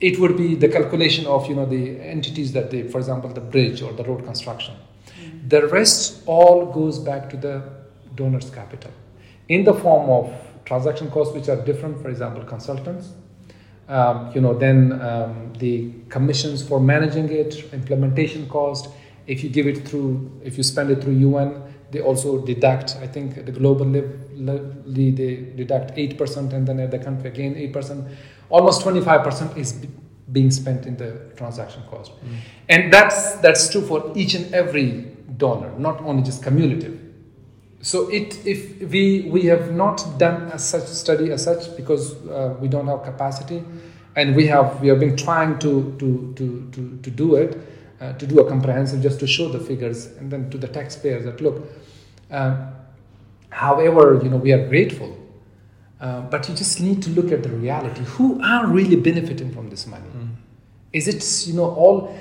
[0.02, 3.42] It would be the calculation of, you know, the entities that they, for example, the
[3.42, 4.76] bridge or the road construction.
[4.76, 5.48] Mm-hmm.
[5.48, 7.64] The rest all goes back to the
[8.16, 8.92] donor's capital
[9.48, 10.34] in the form of
[10.66, 13.14] transaction costs, which are different, for example, consultants.
[13.88, 18.90] Um, you know, then um, the commissions for managing it, implementation cost.
[19.28, 23.08] If you give it through, if you spend it through UN, they also deduct, I
[23.08, 28.16] think the global level, they deduct 8%, and then at the country again 8%.
[28.52, 29.86] Almost 25% is
[30.32, 32.12] being spent in the transaction cost.
[32.12, 32.36] Mm.
[32.70, 37.00] And that's, that's true for each and every dollar, not only just cumulative.
[37.82, 42.56] So it, if we, we have not done a such study as such because uh,
[42.60, 43.64] we don't have capacity,
[44.16, 47.58] and we have we have been trying to to to to, to do it,
[48.00, 51.26] uh, to do a comprehensive just to show the figures and then to the taxpayers
[51.26, 51.64] that look,
[52.30, 52.68] um,
[53.50, 55.18] however, you know, we are grateful,
[56.02, 58.02] uh, but you just need to look at the reality.
[58.02, 60.10] Who are really benefiting from this money?
[60.16, 60.30] Mm.
[60.92, 62.18] Is it, you know, all,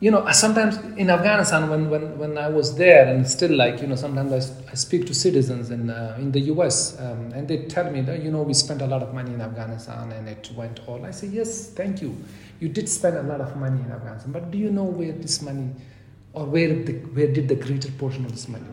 [0.00, 3.86] you know, sometimes in Afghanistan, when, when, when I was there, and still like, you
[3.86, 7.66] know, sometimes I, I speak to citizens in, uh, in the US, um, and they
[7.66, 10.50] tell me that, you know, we spent a lot of money in Afghanistan and it
[10.56, 11.06] went all.
[11.06, 12.16] I say, yes, thank you.
[12.58, 15.40] You did spend a lot of money in Afghanistan, but do you know where this
[15.40, 15.70] money,
[16.32, 18.66] or where, the, where did the greater portion of this money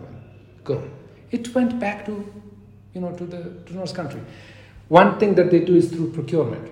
[0.63, 0.89] go?
[1.29, 2.25] It went back to,
[2.93, 4.21] you know, to the to North country.
[4.87, 6.71] One thing that they do is through procurement.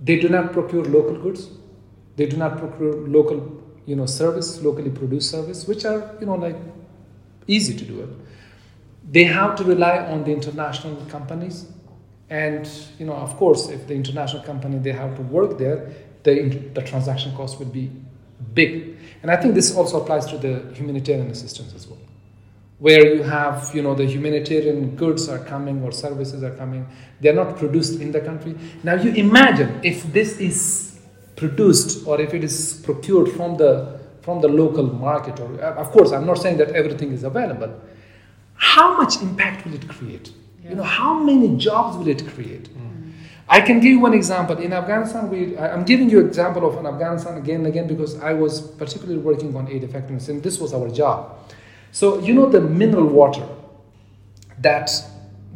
[0.00, 1.48] They do not procure local goods.
[2.16, 6.34] They do not procure local, you know, service, locally produced service, which are, you know,
[6.34, 6.56] like
[7.46, 8.08] easy to do it.
[9.10, 11.66] They have to rely on the international companies,
[12.30, 12.68] and
[12.98, 15.90] you know, of course, if the international company they have to work there,
[16.22, 17.90] the the transaction cost would be
[18.54, 18.96] big.
[19.22, 22.05] And I think this also applies to the humanitarian assistance as well
[22.78, 26.86] where you have you know the humanitarian goods are coming or services are coming
[27.20, 28.54] they're not produced in the country.
[28.82, 30.98] Now you imagine if this is
[31.36, 35.90] produced or if it is procured from the from the local market or uh, of
[35.92, 37.72] course i'm not saying that everything is available.
[38.54, 40.32] How much impact will it create?
[40.62, 40.70] Yeah.
[40.70, 42.68] you know how many jobs will it create?
[42.76, 43.12] Mm.
[43.48, 44.56] i can give you one example.
[44.58, 48.18] In afghanistan we i'm giving you an example of an afghanistan again and again because
[48.20, 51.38] i was particularly working on aid effectiveness and this was our job
[51.96, 53.48] so, you know, the mineral water
[54.58, 54.90] that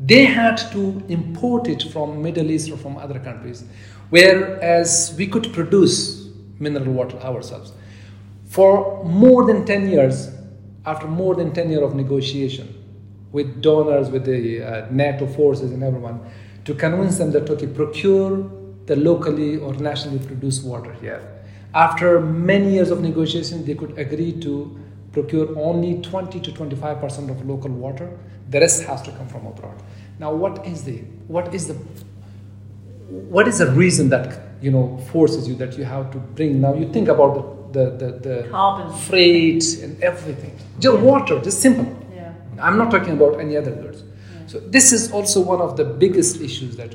[0.03, 3.63] they had to import it from Middle East or from other countries,
[4.09, 7.75] whereas we could produce mineral water ourselves.
[8.47, 10.31] For more than 10 years,
[10.87, 12.75] after more than 10 years of negotiation
[13.33, 16.21] with donors, with the uh, NATO forces and everyone,
[16.65, 18.51] to convince them that, okay, procure
[18.87, 21.21] the locally or nationally produced water here.
[21.75, 24.81] After many years of negotiation, they could agree to
[25.13, 28.11] procure only 20 to 25 percent of local water.
[28.51, 29.81] The rest has to come from abroad.
[30.19, 30.99] Now, what is the
[31.29, 31.75] what is the
[33.09, 36.61] what is the reason that you know forces you that you have to bring?
[36.61, 40.57] Now, you think about the the, the, the carbon freight and everything.
[40.79, 41.87] Just water, just simple.
[42.15, 42.33] Yeah.
[42.61, 44.03] I'm not talking about any other goods.
[44.03, 44.47] Yeah.
[44.47, 46.95] So this is also one of the biggest issues that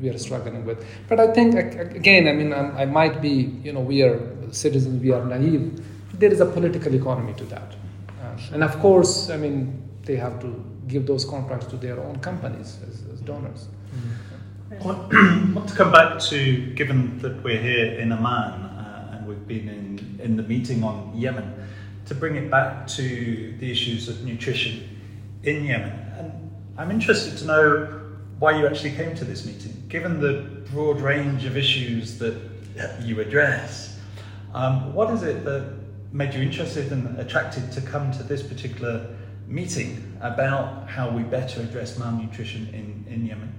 [0.00, 0.84] we are struggling with.
[1.08, 5.02] But I think again, I mean, um, I might be, you know, we are citizens,
[5.02, 5.80] we are naive
[6.18, 7.74] there is a political economy to that.
[8.22, 12.18] Uh, and of course, I mean, they have to give those contracts to their own
[12.20, 13.68] companies as, as donors.
[13.94, 14.72] Mm-hmm.
[14.72, 19.26] I want, want, to come back to, given that we're here in Amman uh, and
[19.26, 21.52] we've been in, in the meeting on Yemen,
[22.06, 24.88] to bring it back to the issues of nutrition
[25.42, 25.92] in Yemen.
[26.18, 28.02] And I'm interested to know
[28.38, 32.36] why you actually came to this meeting, given the broad range of issues that
[33.02, 33.98] you address.
[34.54, 35.75] Um, what is it that
[36.12, 39.14] made you interested and attracted to come to this particular
[39.46, 43.52] meeting about how we better address malnutrition in, in Yemen.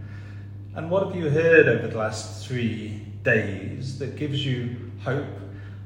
[0.76, 5.26] And what have you heard over the last three days that gives you hope?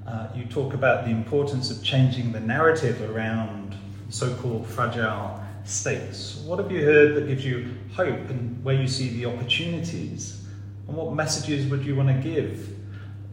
[0.08, 3.76] Uh, you talk about the importance of changing the narrative around
[4.10, 6.38] so called fragile states.
[6.46, 10.44] What have you heard that gives you hope and where you see the opportunities?
[10.88, 12.76] And what messages would you want to give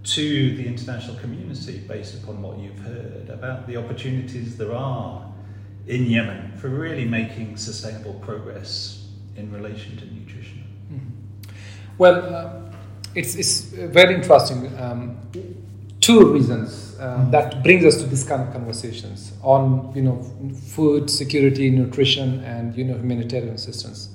[0.05, 5.25] to the international community based upon what you've heard about the opportunities there are
[5.87, 10.65] in Yemen for really making sustainable progress in relation to nutrition?
[10.93, 11.55] Mm-hmm.
[11.99, 12.73] Well, uh,
[13.15, 14.79] it's, it's very interesting.
[14.79, 15.19] Um,
[16.01, 17.31] two reasons uh, mm-hmm.
[17.31, 20.23] that brings us to this kind of conversations on you know
[20.75, 24.11] food security, nutrition, and you know humanitarian assistance.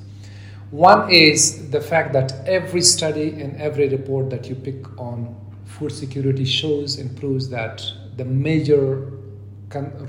[0.71, 5.35] One is the fact that every study and every report that you pick on
[5.83, 7.83] food security shows and proves that
[8.15, 9.11] the major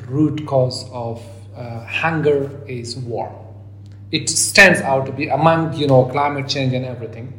[0.09, 1.21] root cause of
[1.57, 3.29] uh, hunger is war.
[4.13, 7.33] It stands out to be among you know climate change and everything,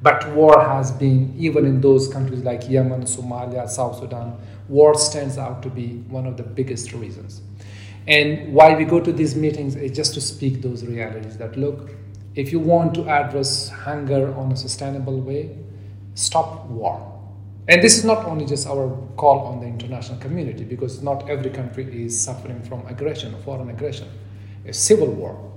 [0.00, 4.36] but war has been even in those countries like Yemen, Somalia, South Sudan.
[4.68, 7.42] War stands out to be one of the biggest reasons.
[8.06, 11.90] And why we go to these meetings is just to speak those realities that look,
[12.36, 15.58] if you want to address hunger on a sustainable way,
[16.14, 17.12] stop war.
[17.68, 21.50] And this is not only just our call on the international community, because not every
[21.50, 24.08] country is suffering from aggression, foreign aggression,
[24.66, 25.52] a civil war.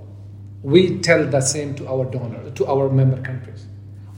[0.62, 3.66] We tell the same to our donor, to our member countries.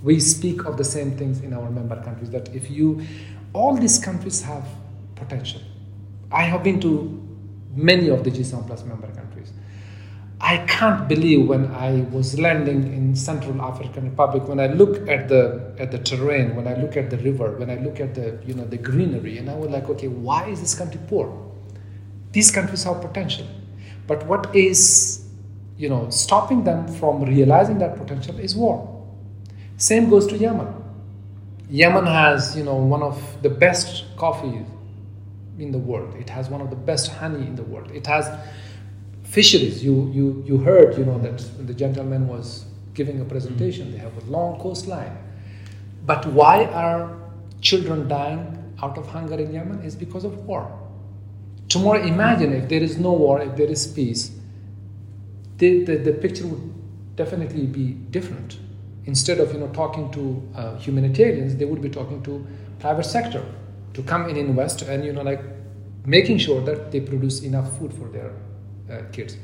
[0.02, 3.02] We speak of the same things in our member countries that if you,
[3.52, 4.66] all these countries have
[5.16, 5.60] potential.
[6.30, 7.20] I have been to
[7.74, 9.52] many of the G7 plus member countries.
[10.40, 15.28] I can't believe when I was landing in Central African Republic, when I look at
[15.28, 18.38] the at the terrain, when I look at the river, when I look at the
[18.46, 21.26] you know the greenery, and I was like, okay, why is this country poor?
[22.30, 23.46] These countries have potential,
[24.06, 25.26] but what is
[25.76, 28.94] you know stopping them from realizing that potential is war.
[29.76, 30.72] Same goes to Yemen.
[31.68, 34.64] Yemen has you know one of the best coffee
[35.58, 36.14] in the world.
[36.14, 37.90] It has one of the best honey in the world.
[37.90, 38.28] It has
[39.28, 39.84] fisheries.
[39.84, 42.64] You, you, you heard, you know, that the gentleman was
[42.94, 43.92] giving a presentation.
[43.92, 45.16] They have a long coastline.
[46.06, 47.16] But why are
[47.60, 49.82] children dying out of hunger in Yemen?
[49.82, 50.74] Is because of war.
[51.68, 54.30] Tomorrow, imagine if there is no war, if there is peace,
[55.58, 58.58] the, the, the picture would definitely be different.
[59.04, 62.46] Instead of you know talking to uh, humanitarians, they would be talking to
[62.78, 63.44] private sector
[63.94, 65.42] to come and invest and you know like
[66.06, 68.32] making sure that they produce enough food for their
[69.12, 69.36] kids.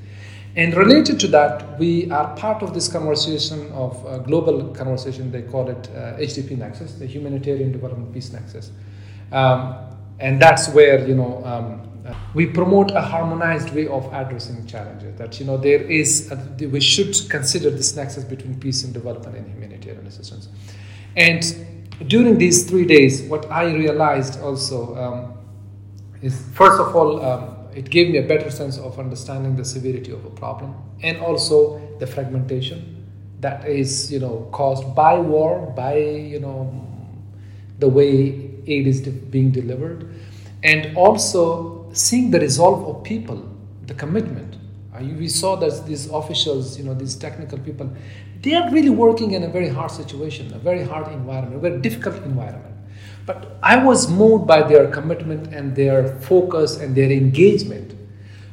[0.57, 5.33] And related to that, we are part of this conversation of uh, global conversation.
[5.33, 8.71] They call it uh, HDP Nexus, the Humanitarian Development Peace Nexus,
[9.33, 9.75] um,
[10.21, 15.19] and that's where you know um, uh, we promote a harmonized way of addressing challenges.
[15.19, 16.37] That you know there is a,
[16.69, 20.49] we should consider this nexus between peace and development and humanitarian assistance.
[21.17, 21.43] And
[22.07, 25.35] during these three days, what I realized also um,
[26.23, 30.13] is first of all um, it gave me a better sense of understanding the severity
[30.13, 33.07] of a problem and also the fragmentation
[33.41, 36.85] that is you know caused by war by you know
[37.79, 40.09] the way aid is being delivered.
[40.63, 43.49] And also seeing the resolve of people
[43.87, 44.57] the commitment.
[44.95, 47.91] Uh, we saw that these officials you know these technical people
[48.43, 51.81] they are really working in a very hard situation a very hard environment a very
[51.81, 52.74] difficult environment
[53.27, 57.95] but I was moved by their commitment and their focus and their engagement.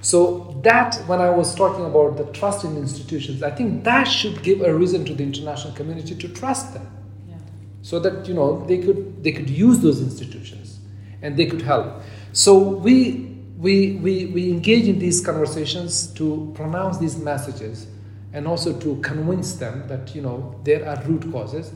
[0.02, 4.42] So that when I was talking about the trust in institutions, I think that should
[4.42, 6.90] give a reason to the international community to trust them.
[7.30, 7.36] Yeah.
[7.82, 10.80] So that you know they could they could use those institutions
[11.22, 12.02] and they could help.
[12.34, 17.86] So we we, we, we engage in these conversations to pronounce these messages
[18.34, 21.72] and also to convince them that you know there are root causes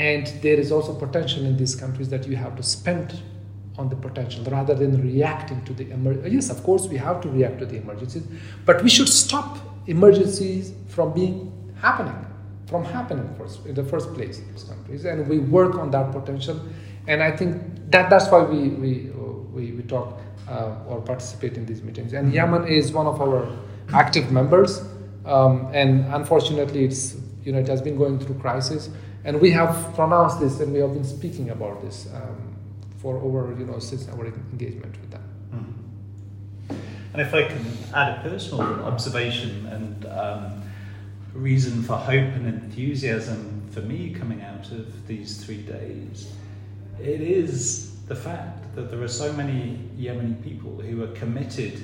[0.00, 3.20] and there is also potential in these countries that you have to spend
[3.76, 6.30] on the potential rather than reacting to the emergency.
[6.30, 8.26] Yes, of course, we have to react to the emergencies,
[8.64, 12.18] but we should stop emergencies from being happening,
[12.66, 15.04] from happening first, in the first place in these countries.
[15.04, 16.58] And we work on that potential.
[17.06, 18.92] And I think that that's why we, we,
[19.52, 22.14] we, we talk uh, or participate in these meetings.
[22.14, 23.54] And Yemen is one of our
[23.92, 24.82] active members.
[25.26, 28.88] Um, and unfortunately, it's, you know, it has been going through crisis.
[29.24, 32.56] And we have pronounced this and we have been speaking about this um,
[32.98, 35.24] for over, you know, since our engagement with them.
[35.54, 36.74] Mm-hmm.
[37.12, 37.64] And if I can
[37.94, 40.62] add a personal observation and um,
[41.34, 46.32] reason for hope and enthusiasm for me coming out of these three days,
[46.98, 51.80] it is the fact that there are so many Yemeni people who are committed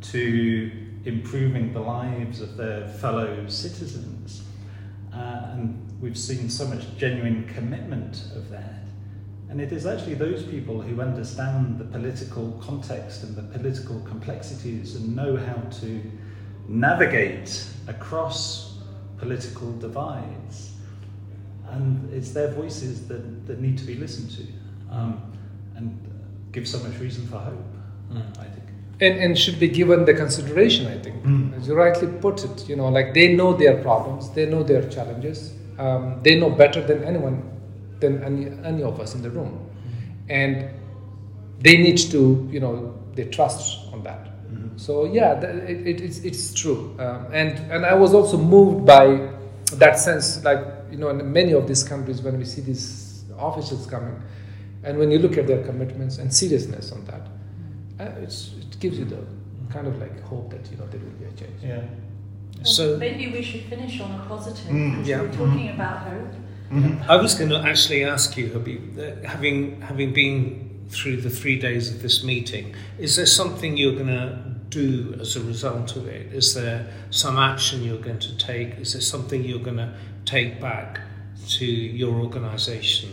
[0.00, 0.70] to
[1.04, 4.42] improving the lives of their fellow citizens.
[5.18, 8.84] Uh, and we've seen so much genuine commitment of that.
[9.50, 14.94] And it is actually those people who understand the political context and the political complexities
[14.94, 16.02] and know how to
[16.68, 18.78] navigate across
[19.16, 20.74] political divides.
[21.70, 25.32] And it's their voices that, that need to be listened to um,
[25.74, 25.98] and
[26.52, 27.74] give so much reason for hope,
[28.12, 28.38] mm.
[28.38, 28.67] I think.
[29.00, 31.22] And, and should be given the consideration, I think.
[31.22, 31.56] Mm.
[31.56, 34.88] As you rightly put it, you know, like they know their problems, they know their
[34.90, 37.48] challenges, um, they know better than anyone,
[38.00, 39.52] than any, any of us in the room.
[39.52, 40.30] Mm-hmm.
[40.30, 40.70] And
[41.60, 44.26] they need to, you know, they trust on that.
[44.26, 44.76] Mm-hmm.
[44.78, 46.96] So yeah, it, it, it's, it's true.
[46.98, 49.30] Um, and, and I was also moved by
[49.74, 50.58] that sense, like,
[50.90, 54.20] you know, in many of these countries, when we see these officials coming,
[54.82, 57.28] and when you look at their commitments and seriousness on that,
[58.00, 59.24] uh, it gives you the
[59.70, 61.62] kind of like hope that you know there will be a change.
[61.62, 61.80] Yeah.
[62.56, 64.66] Well, So maybe we should finish on a positive.
[64.66, 65.20] Mm, because yeah.
[65.22, 66.34] We're talking about hope.
[66.70, 67.10] Mm-hmm.
[67.10, 71.58] I was going to actually ask you, Habib, uh, having having been through the three
[71.58, 76.06] days of this meeting, is there something you're going to do as a result of
[76.06, 76.32] it?
[76.32, 78.78] Is there some action you're going to take?
[78.78, 79.94] Is there something you're going to
[80.24, 81.00] take back
[81.48, 83.10] to your organisation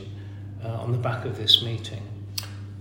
[0.63, 2.01] uh, on the back of this meeting?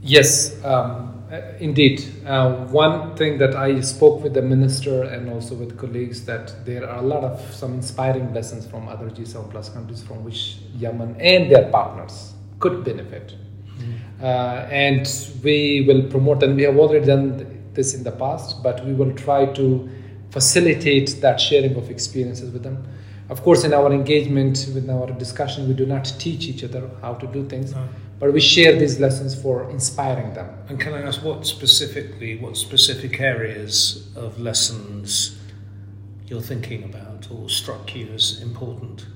[0.02, 1.13] Yes, um,
[1.58, 2.04] indeed.
[2.26, 6.88] Uh, one thing that I spoke with the minister and also with colleagues that there
[6.88, 11.16] are a lot of some inspiring lessons from other G7 plus countries from which Yemen
[11.20, 13.34] and their partners could benefit.
[14.22, 15.06] Uh, and
[15.42, 19.12] we will promote, and we have already done this in the past, but we will
[19.14, 19.88] try to
[20.30, 22.86] facilitate that sharing of experiences with them.
[23.28, 27.14] Of course, in our engagement, with our discussion, we do not teach each other how
[27.14, 27.88] to do things, No.
[28.18, 30.48] But we share these lessons for inspiring them.
[30.68, 35.38] And can I ask what specifically, what specific areas of lessons
[36.26, 39.06] you're thinking about or struck you as important?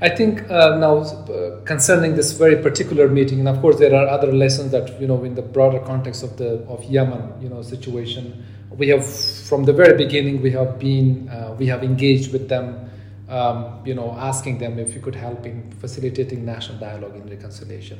[0.00, 4.06] I think uh, now uh, concerning this very particular meeting, and of course there are
[4.06, 7.62] other lessons that you know in the broader context of the of Yemen, you know,
[7.62, 8.44] situation.
[8.70, 12.88] We have from the very beginning we have been uh, we have engaged with them,
[13.28, 17.98] um, you know, asking them if we could help in facilitating national dialogue and reconciliation.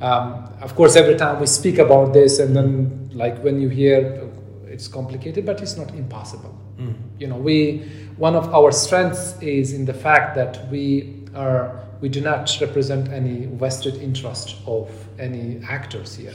[0.00, 4.28] Um, of course, every time we speak about this, and then like when you hear,
[4.66, 6.58] it's complicated, but it's not impossible.
[6.78, 6.94] Mm.
[7.20, 12.08] you know we one of our strengths is in the fact that we are we
[12.08, 14.90] do not represent any vested interest of
[15.20, 16.34] any actors here.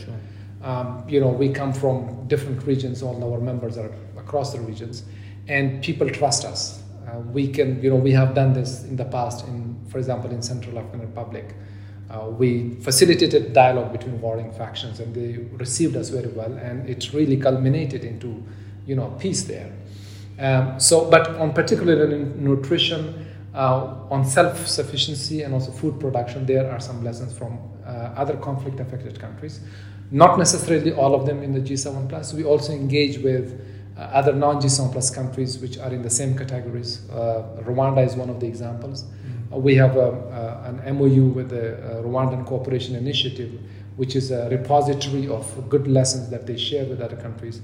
[0.63, 3.03] Um, you know we come from different regions.
[3.03, 5.03] All our members are across the regions.
[5.47, 6.78] And people trust us
[7.09, 10.29] uh, we can you know we have done this in the past in for example
[10.31, 11.55] in central african republic
[12.11, 17.11] uh, we facilitated dialogue between warring factions and they received us very well and it
[17.13, 18.43] really culminated into
[18.85, 19.71] you know peace there
[20.39, 26.71] um, so, but on particularly in nutrition, uh, on self-sufficiency and also food production, there
[26.71, 29.59] are some lessons from uh, other conflict-affected countries.
[30.11, 32.33] Not necessarily all of them in the G7 plus.
[32.33, 33.61] We also engage with
[33.99, 37.09] other non-G7 plus countries which are in the same categories.
[37.09, 39.05] Uh, Rwanda is one of the examples.
[39.51, 43.59] Uh, we have a, uh, an MOU with the uh, Rwandan Cooperation Initiative,
[43.97, 47.61] which is a repository of good lessons that they share with other countries.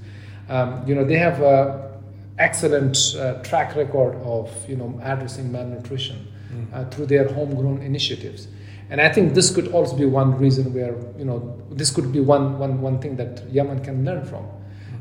[0.48, 1.98] Um, you know, they have a
[2.38, 6.26] excellent uh, track record of you know addressing malnutrition
[6.72, 8.48] uh, through their homegrown initiatives.
[8.88, 12.20] And I think this could also be one reason where you know this could be
[12.20, 14.46] one one one thing that Yemen can learn from.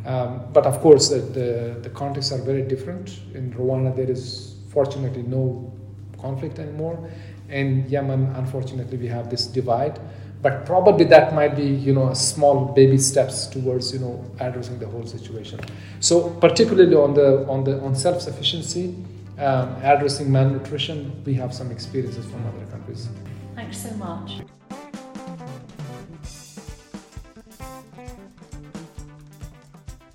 [0.05, 3.19] Um, but of course, the, the the contexts are very different.
[3.33, 5.73] In Rwanda, there is fortunately no
[6.21, 7.09] conflict anymore.
[7.49, 9.99] In Yemen, unfortunately, we have this divide.
[10.41, 14.87] But probably that might be, you know, small baby steps towards, you know, addressing the
[14.87, 15.59] whole situation.
[15.99, 18.95] So particularly on the on the on self-sufficiency,
[19.39, 23.09] um, addressing malnutrition, we have some experiences from other countries.
[23.55, 24.41] Thanks so much.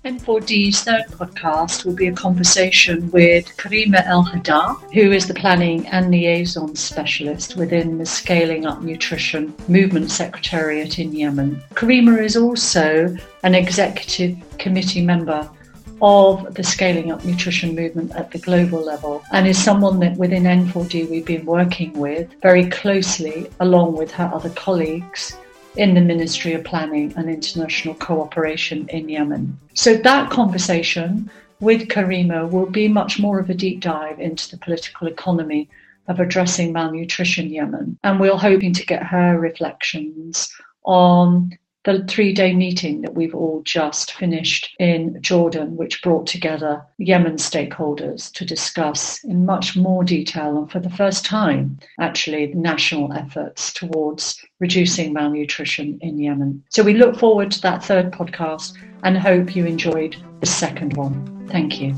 [0.03, 5.85] N4D's third podcast will be a conversation with Karima El Hadar, who is the Planning
[5.89, 11.61] and Liaison Specialist within the Scaling Up Nutrition Movement Secretariat in Yemen.
[11.75, 15.47] Karima is also an executive committee member
[16.01, 20.43] of the Scaling Up Nutrition movement at the global level and is someone that within
[20.45, 25.37] N4D we've been working with very closely along with her other colleagues
[25.75, 29.57] in the Ministry of Planning and International Cooperation in Yemen.
[29.73, 34.57] So that conversation with Karima will be much more of a deep dive into the
[34.57, 35.69] political economy
[36.07, 37.97] of addressing malnutrition in Yemen.
[38.03, 40.51] And we're hoping to get her reflections
[40.83, 46.85] on the three day meeting that we've all just finished in Jordan, which brought together
[46.97, 53.11] Yemen stakeholders to discuss in much more detail and for the first time, actually, national
[53.13, 56.63] efforts towards reducing malnutrition in Yemen.
[56.69, 61.47] So we look forward to that third podcast and hope you enjoyed the second one.
[61.49, 61.95] Thank you.